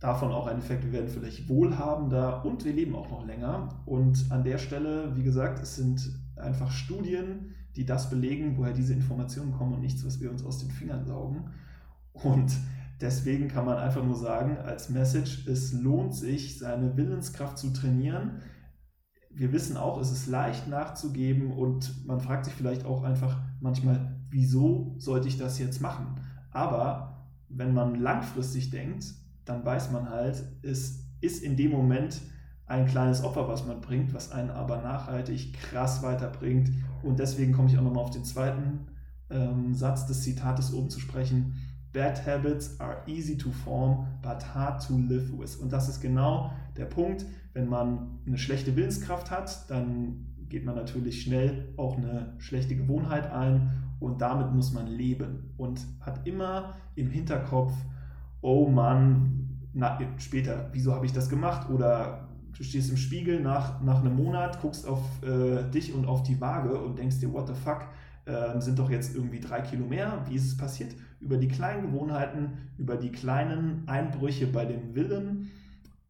davon 0.00 0.32
auch 0.32 0.46
ein 0.46 0.58
Effekt, 0.58 0.84
wir 0.84 0.92
werden 0.92 1.08
vielleicht 1.08 1.48
wohlhabender 1.48 2.44
und 2.44 2.64
wir 2.64 2.72
leben 2.72 2.96
auch 2.96 3.10
noch 3.10 3.26
länger. 3.26 3.68
Und 3.84 4.24
an 4.30 4.42
der 4.42 4.56
Stelle, 4.56 5.14
wie 5.16 5.22
gesagt, 5.22 5.62
es 5.62 5.76
sind 5.76 6.23
einfach 6.44 6.70
Studien, 6.70 7.54
die 7.76 7.84
das 7.84 8.10
belegen, 8.10 8.56
woher 8.56 8.72
diese 8.72 8.92
Informationen 8.92 9.52
kommen 9.52 9.74
und 9.74 9.80
nichts, 9.80 10.04
was 10.04 10.20
wir 10.20 10.30
uns 10.30 10.44
aus 10.44 10.58
den 10.58 10.70
Fingern 10.70 11.04
saugen. 11.04 11.50
Und 12.12 12.52
deswegen 13.00 13.48
kann 13.48 13.64
man 13.64 13.78
einfach 13.78 14.04
nur 14.04 14.16
sagen, 14.16 14.56
als 14.58 14.88
Message, 14.88 15.46
es 15.48 15.72
lohnt 15.72 16.14
sich, 16.14 16.58
seine 16.58 16.96
Willenskraft 16.96 17.58
zu 17.58 17.72
trainieren. 17.72 18.42
Wir 19.30 19.52
wissen 19.52 19.76
auch, 19.76 20.00
es 20.00 20.12
ist 20.12 20.28
leicht 20.28 20.68
nachzugeben 20.68 21.50
und 21.50 22.06
man 22.06 22.20
fragt 22.20 22.44
sich 22.44 22.54
vielleicht 22.54 22.84
auch 22.84 23.02
einfach 23.02 23.40
manchmal, 23.60 24.20
wieso 24.30 24.94
sollte 24.98 25.26
ich 25.26 25.38
das 25.38 25.58
jetzt 25.58 25.80
machen? 25.80 26.20
Aber 26.52 27.28
wenn 27.48 27.74
man 27.74 27.96
langfristig 27.96 28.70
denkt, 28.70 29.06
dann 29.44 29.64
weiß 29.64 29.90
man 29.90 30.08
halt, 30.08 30.42
es 30.62 31.04
ist 31.20 31.42
in 31.42 31.56
dem 31.56 31.72
Moment 31.72 32.20
ein 32.66 32.86
kleines 32.86 33.22
Opfer, 33.22 33.48
was 33.48 33.66
man 33.66 33.80
bringt, 33.80 34.14
was 34.14 34.32
einen 34.32 34.50
aber 34.50 34.80
nachhaltig 34.80 35.52
krass 35.54 36.02
weiterbringt. 36.02 36.70
Und 37.02 37.18
deswegen 37.18 37.52
komme 37.52 37.68
ich 37.68 37.76
auch 37.76 37.82
nochmal 37.82 38.04
auf 38.04 38.10
den 38.10 38.24
zweiten 38.24 38.86
ähm, 39.30 39.74
Satz 39.74 40.06
des 40.06 40.22
Zitates 40.22 40.72
oben 40.72 40.90
zu 40.90 41.00
sprechen. 41.00 41.56
Bad 41.92 42.26
habits 42.26 42.80
are 42.80 42.96
easy 43.06 43.36
to 43.36 43.50
form, 43.50 44.06
but 44.22 44.54
hard 44.54 44.84
to 44.86 44.96
live 44.96 45.30
with. 45.38 45.56
Und 45.56 45.72
das 45.72 45.88
ist 45.88 46.00
genau 46.00 46.52
der 46.76 46.86
Punkt. 46.86 47.24
Wenn 47.52 47.68
man 47.68 48.18
eine 48.26 48.38
schlechte 48.38 48.74
Willenskraft 48.74 49.30
hat, 49.30 49.70
dann 49.70 50.26
geht 50.48 50.64
man 50.64 50.74
natürlich 50.74 51.22
schnell 51.22 51.72
auch 51.76 51.96
eine 51.96 52.34
schlechte 52.38 52.76
Gewohnheit 52.76 53.30
ein 53.30 53.72
und 54.00 54.20
damit 54.20 54.52
muss 54.52 54.72
man 54.72 54.86
leben 54.86 55.52
und 55.56 55.80
hat 56.00 56.26
immer 56.26 56.74
im 56.94 57.10
Hinterkopf, 57.10 57.72
oh 58.40 58.68
Mann, 58.68 59.68
na, 59.72 59.98
später, 60.18 60.68
wieso 60.72 60.94
habe 60.94 61.06
ich 61.06 61.12
das 61.12 61.28
gemacht? 61.28 61.70
Oder 61.70 62.28
du 62.56 62.62
stehst 62.62 62.90
im 62.90 62.96
Spiegel 62.96 63.40
nach, 63.40 63.80
nach 63.82 64.00
einem 64.00 64.16
Monat, 64.16 64.60
guckst 64.60 64.86
auf 64.86 65.00
äh, 65.22 65.68
dich 65.70 65.92
und 65.94 66.06
auf 66.06 66.22
die 66.22 66.40
Waage 66.40 66.78
und 66.78 66.98
denkst 66.98 67.20
dir, 67.20 67.32
what 67.32 67.48
the 67.48 67.54
fuck, 67.54 67.86
äh, 68.26 68.60
sind 68.60 68.78
doch 68.78 68.90
jetzt 68.90 69.14
irgendwie 69.14 69.40
drei 69.40 69.60
Kilo 69.60 69.86
mehr. 69.86 70.24
Wie 70.28 70.36
ist 70.36 70.46
es 70.46 70.56
passiert? 70.56 70.94
Über 71.20 71.36
die 71.36 71.48
kleinen 71.48 71.82
Gewohnheiten, 71.82 72.52
über 72.78 72.96
die 72.96 73.10
kleinen 73.10 73.82
Einbrüche 73.86 74.46
bei 74.46 74.64
dem 74.64 74.94
Willen. 74.94 75.50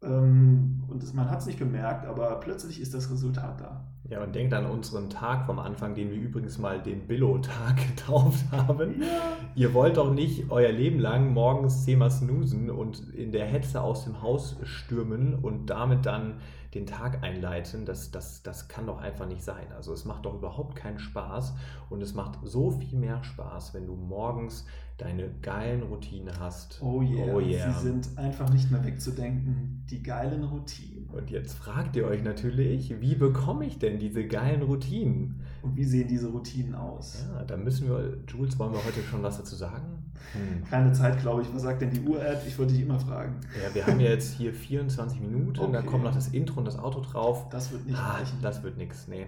Ähm, 0.02 0.84
und 0.88 1.02
das, 1.02 1.12
man 1.14 1.30
hat 1.30 1.40
es 1.40 1.46
nicht 1.46 1.58
bemerkt, 1.58 2.06
aber 2.06 2.38
plötzlich 2.40 2.80
ist 2.80 2.94
das 2.94 3.10
Resultat 3.10 3.60
da. 3.60 3.84
Ja, 4.10 4.22
und 4.22 4.34
denkt 4.34 4.52
an 4.52 4.66
unseren 4.66 5.08
Tag 5.08 5.46
vom 5.46 5.58
Anfang, 5.58 5.94
den 5.94 6.10
wir 6.10 6.18
übrigens 6.18 6.58
mal 6.58 6.78
den 6.78 7.06
Billo-Tag 7.06 7.76
getauft 7.96 8.44
haben. 8.52 9.00
Ja. 9.00 9.06
Ihr 9.54 9.72
wollt 9.72 9.96
doch 9.96 10.12
nicht 10.12 10.50
euer 10.50 10.72
Leben 10.72 10.98
lang 10.98 11.32
morgens 11.32 11.84
zehnmal 11.84 12.10
snoosen 12.10 12.70
und 12.70 13.14
in 13.14 13.32
der 13.32 13.46
Hetze 13.46 13.80
aus 13.80 14.04
dem 14.04 14.20
Haus 14.20 14.56
stürmen 14.64 15.34
und 15.34 15.66
damit 15.66 16.04
dann 16.04 16.34
den 16.74 16.86
Tag 16.86 17.22
einleiten. 17.22 17.86
Das, 17.86 18.10
das, 18.10 18.42
das 18.42 18.68
kann 18.68 18.86
doch 18.86 18.98
einfach 18.98 19.26
nicht 19.26 19.42
sein. 19.42 19.72
Also 19.74 19.94
es 19.94 20.04
macht 20.04 20.26
doch 20.26 20.34
überhaupt 20.34 20.76
keinen 20.76 20.98
Spaß 20.98 21.54
und 21.88 22.02
es 22.02 22.12
macht 22.12 22.38
so 22.42 22.72
viel 22.72 22.98
mehr 22.98 23.24
Spaß, 23.24 23.72
wenn 23.72 23.86
du 23.86 23.94
morgens 23.94 24.66
deine 24.96 25.28
geilen 25.42 25.82
Routinen 25.82 26.38
hast. 26.38 26.80
Oh 26.80 27.02
yeah, 27.02 27.34
oh 27.34 27.40
yeah. 27.40 27.72
sie 27.72 27.82
sind 27.82 28.16
einfach 28.16 28.48
nicht 28.50 28.70
mehr 28.70 28.84
wegzudenken, 28.84 29.84
die 29.90 30.02
geilen 30.02 30.44
Routinen. 30.44 31.08
Und 31.08 31.30
jetzt 31.30 31.54
fragt 31.54 31.96
ihr 31.96 32.06
euch 32.06 32.22
natürlich, 32.22 33.00
wie 33.00 33.14
bekomme 33.14 33.66
ich 33.66 33.78
denn 33.78 33.98
diese 33.98 34.26
geilen 34.26 34.62
Routinen? 34.62 35.42
Und 35.62 35.76
wie 35.76 35.84
sehen 35.84 36.08
diese 36.08 36.28
Routinen 36.28 36.74
aus? 36.74 37.24
Ja, 37.32 37.44
da 37.44 37.56
müssen 37.56 37.88
wir, 37.88 38.18
Jules, 38.28 38.58
wollen 38.58 38.72
wir 38.72 38.84
heute 38.84 39.02
schon 39.02 39.22
was 39.22 39.38
dazu 39.38 39.56
sagen? 39.56 40.04
Hm. 40.32 40.64
Keine 40.68 40.92
Zeit, 40.92 41.20
glaube 41.20 41.42
ich. 41.42 41.54
Was 41.54 41.62
sagt 41.62 41.82
denn 41.82 41.90
die 41.90 42.00
Uhr-Ad? 42.00 42.40
Ich 42.46 42.58
wollte 42.58 42.72
dich 42.72 42.82
immer 42.82 42.98
fragen. 43.00 43.40
Ja, 43.62 43.74
wir 43.74 43.86
haben 43.86 44.00
ja 44.00 44.10
jetzt 44.10 44.34
hier 44.34 44.52
24 44.52 45.20
Minuten, 45.20 45.60
okay. 45.60 45.72
dann 45.72 45.86
kommt 45.86 46.04
noch 46.04 46.14
das 46.14 46.28
Intro 46.28 46.58
und 46.58 46.66
das 46.66 46.78
Auto 46.78 47.00
drauf. 47.00 47.48
Das 47.48 47.72
wird 47.72 47.86
nicht 47.86 47.98
ah, 47.98 48.14
reichen. 48.14 48.38
Das 48.42 48.62
wird 48.62 48.76
nichts, 48.76 49.08
nee. 49.08 49.26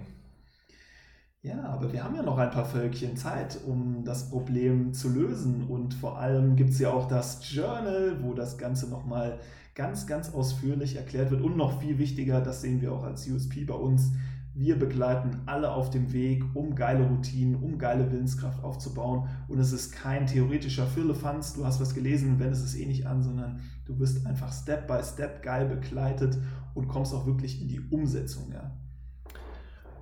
Ja, 1.43 1.63
aber 1.65 1.93
wir 1.93 2.03
haben 2.03 2.17
ja 2.17 2.23
noch 2.23 2.39
ein 2.39 2.51
paar 2.51 2.65
Völkchen 2.65 3.17
Zeit, 3.17 3.61
um 3.65 4.03
das 4.05 4.31
Problem 4.31 4.93
zu 4.93 5.09
lösen. 5.09 5.65
Und 5.69 5.95
vor 5.95 6.19
allem 6.19 6.57
gibt 6.57 6.71
es 6.71 6.81
ja 6.81 6.91
auch 6.91 7.07
das 7.07 7.41
Journal, 7.55 8.19
wo 8.23 8.35
das 8.35 8.59
Ganze 8.59 8.91
nochmal 8.91 9.39
ganz, 9.75 10.07
ganz 10.07 10.35
ausführlich 10.35 10.97
erklärt 10.97 11.31
wird. 11.31 11.43
Und 11.43 11.57
noch 11.57 11.81
viel 11.81 11.99
wichtiger, 11.99 12.41
das 12.41 12.63
sehen 12.63 12.81
wir 12.81 12.93
auch 12.93 13.05
als 13.05 13.29
USP 13.29 13.65
bei 13.65 13.75
uns. 13.75 14.11
Wir 14.55 14.79
begleiten 14.79 15.43
alle 15.45 15.71
auf 15.71 15.91
dem 15.91 16.15
Weg, 16.15 16.43
um 16.55 16.75
geile 16.75 17.07
Routinen, 17.07 17.63
um 17.63 17.79
geile 17.79 18.11
Willenskraft 18.11 18.65
aufzubauen. 18.65 19.29
Und 19.49 19.59
es 19.59 19.71
ist 19.71 19.93
kein 19.93 20.27
theoretischer 20.27 20.87
Firlefanz, 20.87 21.53
du 21.53 21.67
hast 21.67 21.79
was 21.79 21.95
gelesen, 21.95 22.41
wendest 22.41 22.65
es 22.65 22.75
eh 22.75 22.87
nicht 22.87 23.07
an, 23.07 23.23
sondern 23.23 23.61
du 23.85 23.99
wirst 23.99 24.27
einfach 24.27 24.51
Step 24.51 24.89
by 24.89 25.01
Step 25.05 25.43
geil 25.43 25.67
begleitet 25.67 26.39
und 26.75 26.89
kommst 26.89 27.13
auch 27.13 27.27
wirklich 27.27 27.61
in 27.61 27.69
die 27.69 27.81
Umsetzung. 27.91 28.51
Ja. 28.51 28.73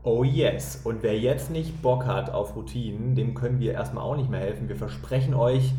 Oh 0.05 0.23
yes. 0.23 0.83
Und 0.85 1.03
wer 1.03 1.19
jetzt 1.19 1.51
nicht 1.51 1.81
Bock 1.81 2.05
hat 2.05 2.31
auf 2.31 2.55
Routinen, 2.55 3.15
dem 3.15 3.35
können 3.35 3.59
wir 3.59 3.73
erstmal 3.73 4.05
auch 4.05 4.17
nicht 4.17 4.31
mehr 4.31 4.41
helfen. 4.41 4.69
Wir 4.69 4.77
versprechen 4.77 5.35
euch, 5.35 5.73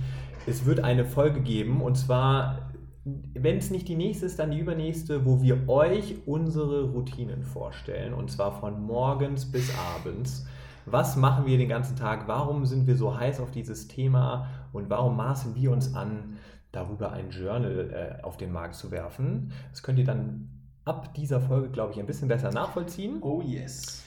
es 0.48 0.66
wird 0.66 0.80
eine 0.84 1.06
Folge 1.06 1.42
geben 1.42 1.82
und 1.82 1.96
zwar 1.96 2.66
wenn 3.06 3.58
es 3.58 3.70
nicht 3.70 3.88
die 3.88 3.96
nächste 3.96 4.26
ist, 4.26 4.40
dann 4.40 4.50
die 4.50 4.58
übernächste, 4.58 5.26
wo 5.26 5.40
wir 5.40 5.70
euch 5.70 6.16
unsere 6.26 6.90
Routinen 6.90 7.44
vorstellen. 7.44 8.16
Und 8.16 8.32
zwar 8.32 8.52
von 8.60 8.82
morgens 8.82 9.52
bis 9.52 9.72
abends. 9.96 10.48
Was 10.88 11.16
machen 11.16 11.46
wir 11.46 11.60
den 11.60 11.70
ganzen 11.70 11.96
Tag? 11.96 12.28
Warum 12.28 12.66
sind 12.66 12.88
wir 12.88 12.96
so 12.96 13.16
heiß 13.16 13.40
auf 13.42 13.52
dieses 13.52 13.88
Thema? 13.88 14.48
Und 14.74 14.90
warum 14.90 15.18
maßen 15.18 15.54
wir 15.56 15.72
uns 15.72 15.94
an, 15.94 16.38
darüber 16.72 17.12
ein 17.12 17.30
Journal 17.30 18.20
äh, 18.20 18.24
auf 18.24 18.38
den 18.38 18.52
Markt 18.52 18.74
zu 18.74 18.90
werfen? 18.90 19.52
Das 19.70 19.84
könnt 19.84 20.00
ihr 20.00 20.06
dann 20.06 20.50
ab 20.84 21.14
dieser 21.14 21.40
Folge, 21.40 21.70
glaube 21.70 21.94
ich, 21.94 22.00
ein 22.00 22.08
bisschen 22.08 22.28
besser 22.28 22.52
nachvollziehen. 22.52 23.20
Oh 23.22 23.42
yes. 23.44 24.05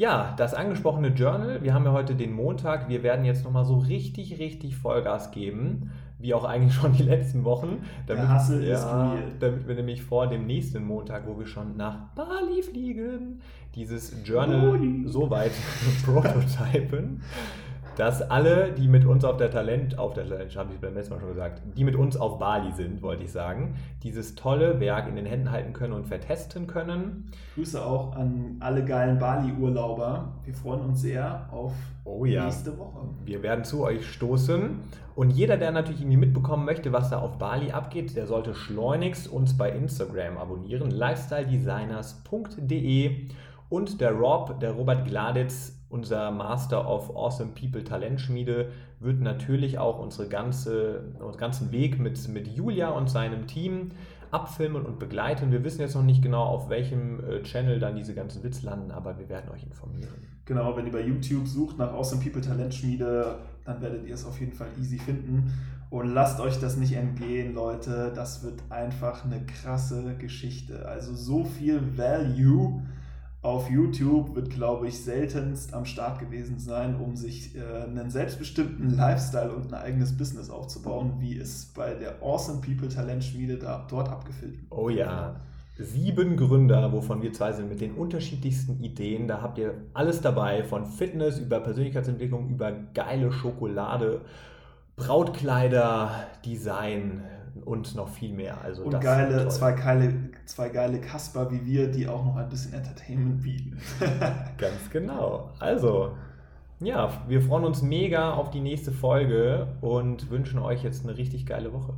Ja, 0.00 0.32
das 0.38 0.54
angesprochene 0.54 1.08
Journal. 1.08 1.62
Wir 1.62 1.74
haben 1.74 1.84
ja 1.84 1.92
heute 1.92 2.14
den 2.14 2.32
Montag. 2.32 2.88
Wir 2.88 3.02
werden 3.02 3.26
jetzt 3.26 3.44
nochmal 3.44 3.66
so 3.66 3.76
richtig, 3.76 4.38
richtig 4.38 4.74
Vollgas 4.76 5.30
geben. 5.30 5.90
Wie 6.18 6.32
auch 6.32 6.44
eigentlich 6.44 6.72
schon 6.80 6.94
die 6.94 7.02
letzten 7.02 7.44
Wochen. 7.44 7.84
Damit, 8.06 8.22
Der 8.22 8.28
Hassel 8.30 8.64
ja, 8.64 8.76
ist 8.76 8.86
real. 8.86 9.18
damit 9.40 9.68
wir 9.68 9.74
nämlich 9.74 10.02
vor 10.02 10.26
dem 10.26 10.46
nächsten 10.46 10.84
Montag, 10.84 11.26
wo 11.26 11.38
wir 11.38 11.44
schon 11.44 11.76
nach 11.76 11.98
Bali 12.14 12.62
fliegen, 12.62 13.42
dieses 13.74 14.16
Journal 14.24 14.70
Bali. 14.70 15.02
so 15.06 15.28
weit 15.28 15.52
prototypen, 16.06 17.20
dass 17.96 18.22
alle, 18.22 18.72
die 18.72 18.88
mit 18.88 19.04
uns 19.04 19.24
auf 19.24 19.36
der 19.36 19.50
Talent, 19.50 19.98
auf 19.98 20.14
der 20.14 20.28
Talent, 20.28 20.56
habe 20.56 20.72
ich 20.72 20.80
beim 20.80 20.94
letzten 20.94 21.14
Mal 21.14 21.20
schon 21.20 21.30
gesagt, 21.30 21.62
die 21.76 21.84
mit 21.84 21.96
uns 21.96 22.16
auf 22.16 22.38
Bali 22.38 22.72
sind, 22.72 23.02
wollte 23.02 23.24
ich 23.24 23.32
sagen, 23.32 23.74
dieses 24.02 24.34
tolle 24.34 24.80
Werk 24.80 25.08
in 25.08 25.16
den 25.16 25.26
Händen 25.26 25.50
halten 25.50 25.72
können 25.72 25.92
und 25.92 26.06
vertesten 26.06 26.66
können. 26.66 27.30
Grüße 27.54 27.84
auch 27.84 28.16
an 28.16 28.56
alle 28.60 28.84
geilen 28.84 29.18
Bali-Urlauber. 29.18 30.32
Wir 30.44 30.54
freuen 30.54 30.80
uns 30.80 31.02
sehr 31.02 31.48
auf 31.50 31.72
Oh 32.04 32.24
ja. 32.24 32.44
nächste 32.44 32.78
Woche. 32.78 33.08
Wir 33.24 33.42
werden 33.42 33.64
zu 33.64 33.82
euch 33.84 34.06
stoßen 34.06 34.80
und 35.14 35.30
jeder, 35.30 35.56
der 35.58 35.70
natürlich 35.70 36.00
irgendwie 36.00 36.16
mitbekommen 36.16 36.64
möchte, 36.64 36.92
was 36.92 37.10
da 37.10 37.18
auf 37.18 37.38
Bali 37.38 37.70
abgeht, 37.72 38.16
der 38.16 38.26
sollte 38.26 38.54
schleunigst 38.54 39.28
uns 39.28 39.56
bei 39.56 39.70
Instagram 39.70 40.38
abonnieren, 40.38 40.90
lifestyledesigners.de 40.90 43.28
und 43.68 44.00
der 44.00 44.12
Rob, 44.12 44.58
der 44.60 44.72
Robert 44.72 45.06
Gladitz, 45.06 45.76
unser 45.90 46.30
Master 46.30 46.88
of 46.88 47.14
Awesome 47.14 47.50
People 47.50 47.84
Talentschmiede, 47.84 48.70
wird 49.00 49.20
natürlich 49.20 49.78
auch 49.78 49.98
unsere 49.98 50.28
ganze, 50.28 51.02
unseren 51.18 51.38
ganzen 51.38 51.72
Weg 51.72 51.98
mit, 51.98 52.28
mit 52.28 52.48
Julia 52.48 52.90
und 52.90 53.10
seinem 53.10 53.46
Team 53.46 53.90
abfilmen 54.30 54.86
und 54.86 54.98
begleiten. 54.98 55.50
Wir 55.50 55.64
wissen 55.64 55.80
jetzt 55.80 55.96
noch 55.96 56.04
nicht 56.04 56.22
genau, 56.22 56.44
auf 56.44 56.70
welchem 56.70 57.18
äh, 57.24 57.42
Channel 57.42 57.80
dann 57.80 57.96
diese 57.96 58.14
ganzen 58.14 58.42
Witz 58.44 58.62
landen, 58.62 58.92
aber 58.92 59.18
wir 59.18 59.28
werden 59.28 59.50
euch 59.50 59.64
informieren. 59.64 60.08
Genau, 60.44 60.76
wenn 60.76 60.86
ihr 60.86 60.92
bei 60.92 61.04
YouTube 61.04 61.46
sucht 61.46 61.78
nach 61.78 61.92
Awesome 61.92 62.22
People 62.22 62.40
Talentschmiede, 62.40 63.38
dann 63.64 63.80
werdet 63.80 64.06
ihr 64.06 64.14
es 64.14 64.24
auf 64.24 64.38
jeden 64.38 64.52
Fall 64.52 64.68
easy 64.80 64.98
finden. 64.98 65.52
Und 65.90 66.08
lasst 66.14 66.38
euch 66.38 66.60
das 66.60 66.76
nicht 66.76 66.92
entgehen, 66.92 67.52
Leute. 67.52 68.12
Das 68.14 68.44
wird 68.44 68.62
einfach 68.70 69.24
eine 69.24 69.44
krasse 69.44 70.14
Geschichte. 70.18 70.86
Also 70.88 71.14
so 71.14 71.44
viel 71.44 71.98
Value 71.98 72.82
auf 73.42 73.70
YouTube 73.70 74.34
wird, 74.34 74.50
glaube 74.50 74.88
ich, 74.88 75.02
seltenst 75.02 75.72
am 75.72 75.86
Start 75.86 76.18
gewesen 76.18 76.58
sein, 76.58 76.96
um 77.00 77.16
sich 77.16 77.56
äh, 77.56 77.84
einen 77.84 78.10
selbstbestimmten 78.10 78.90
Lifestyle 78.90 79.52
und 79.52 79.72
ein 79.72 79.80
eigenes 79.80 80.16
Business 80.16 80.50
aufzubauen, 80.50 81.14
wie 81.20 81.38
es 81.38 81.72
bei 81.74 81.94
der 81.94 82.22
Awesome 82.22 82.60
People 82.60 82.88
Talentschmiede 82.88 83.56
da, 83.56 83.86
dort 83.88 84.10
abgefilmt 84.10 84.60
wird. 84.60 84.72
Oh 84.72 84.90
ja. 84.90 85.40
Sieben 85.78 86.36
Gründer, 86.36 86.92
wovon 86.92 87.22
wir 87.22 87.32
zwei 87.32 87.52
sind, 87.52 87.70
mit 87.70 87.80
den 87.80 87.94
unterschiedlichsten 87.94 88.84
Ideen. 88.84 89.26
Da 89.26 89.40
habt 89.40 89.56
ihr 89.56 89.72
alles 89.94 90.20
dabei, 90.20 90.62
von 90.62 90.84
Fitness 90.84 91.38
über 91.38 91.60
Persönlichkeitsentwicklung, 91.60 92.50
über 92.50 92.72
geile 92.92 93.32
Schokolade, 93.32 94.20
Brautkleider, 94.96 96.26
Design 96.44 97.22
und 97.64 97.94
noch 97.94 98.08
viel 98.08 98.32
mehr. 98.32 98.60
Also 98.62 98.84
Und 98.84 99.00
geile, 99.00 99.48
zwei 99.48 99.72
geile, 99.72 100.30
zwei 100.46 100.68
geile 100.68 101.00
Kasper 101.00 101.50
wie 101.50 101.64
wir, 101.64 101.90
die 101.90 102.08
auch 102.08 102.24
noch 102.24 102.36
ein 102.36 102.48
bisschen 102.48 102.72
Entertainment 102.72 103.42
bieten. 103.42 103.78
Ganz 104.58 104.90
genau. 104.90 105.50
Also, 105.58 106.12
ja, 106.80 107.10
wir 107.28 107.42
freuen 107.42 107.64
uns 107.64 107.82
mega 107.82 108.32
auf 108.32 108.50
die 108.50 108.60
nächste 108.60 108.92
Folge 108.92 109.68
und 109.80 110.30
wünschen 110.30 110.58
euch 110.58 110.82
jetzt 110.82 111.04
eine 111.04 111.16
richtig 111.16 111.46
geile 111.46 111.72
Woche. 111.72 111.94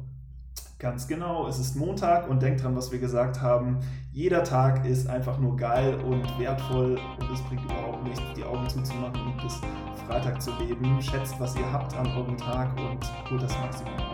Ganz 0.83 1.07
genau, 1.07 1.47
es 1.47 1.61
ist 1.61 1.77
Montag 1.77 2.29
und 2.29 2.43
denkt 2.43 2.65
dran, 2.65 2.75
was 2.75 2.91
wir 2.91 2.99
gesagt 2.99 3.41
haben. 3.41 3.79
Jeder 4.11 4.43
Tag 4.43 4.85
ist 4.85 5.09
einfach 5.09 5.39
nur 5.39 5.57
geil 5.57 5.95
und 5.95 6.27
wertvoll 6.41 6.99
und 7.21 7.33
es 7.33 7.41
bringt 7.43 7.63
überhaupt 7.65 8.03
nichts, 8.03 8.21
die 8.37 8.43
Augen 8.43 8.69
zuzumachen 8.69 9.25
und 9.25 9.41
bis 9.41 9.61
Freitag 10.09 10.43
zu 10.43 10.51
leben. 10.59 11.01
Schätzt, 11.01 11.39
was 11.39 11.55
ihr 11.55 11.73
habt 11.73 11.97
an 11.97 12.09
eurem 12.09 12.37
Tag 12.37 12.77
und 12.77 13.31
holt 13.31 13.43
das 13.45 13.57
Maximum. 13.61 14.12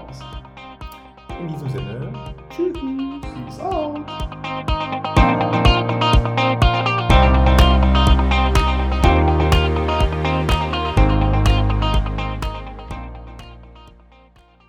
In 1.40 1.46
diesem 1.46 1.68
Sinne, 1.68 2.12
tschüss, 2.50 2.72
peace 2.72 3.60
out. 3.60 4.77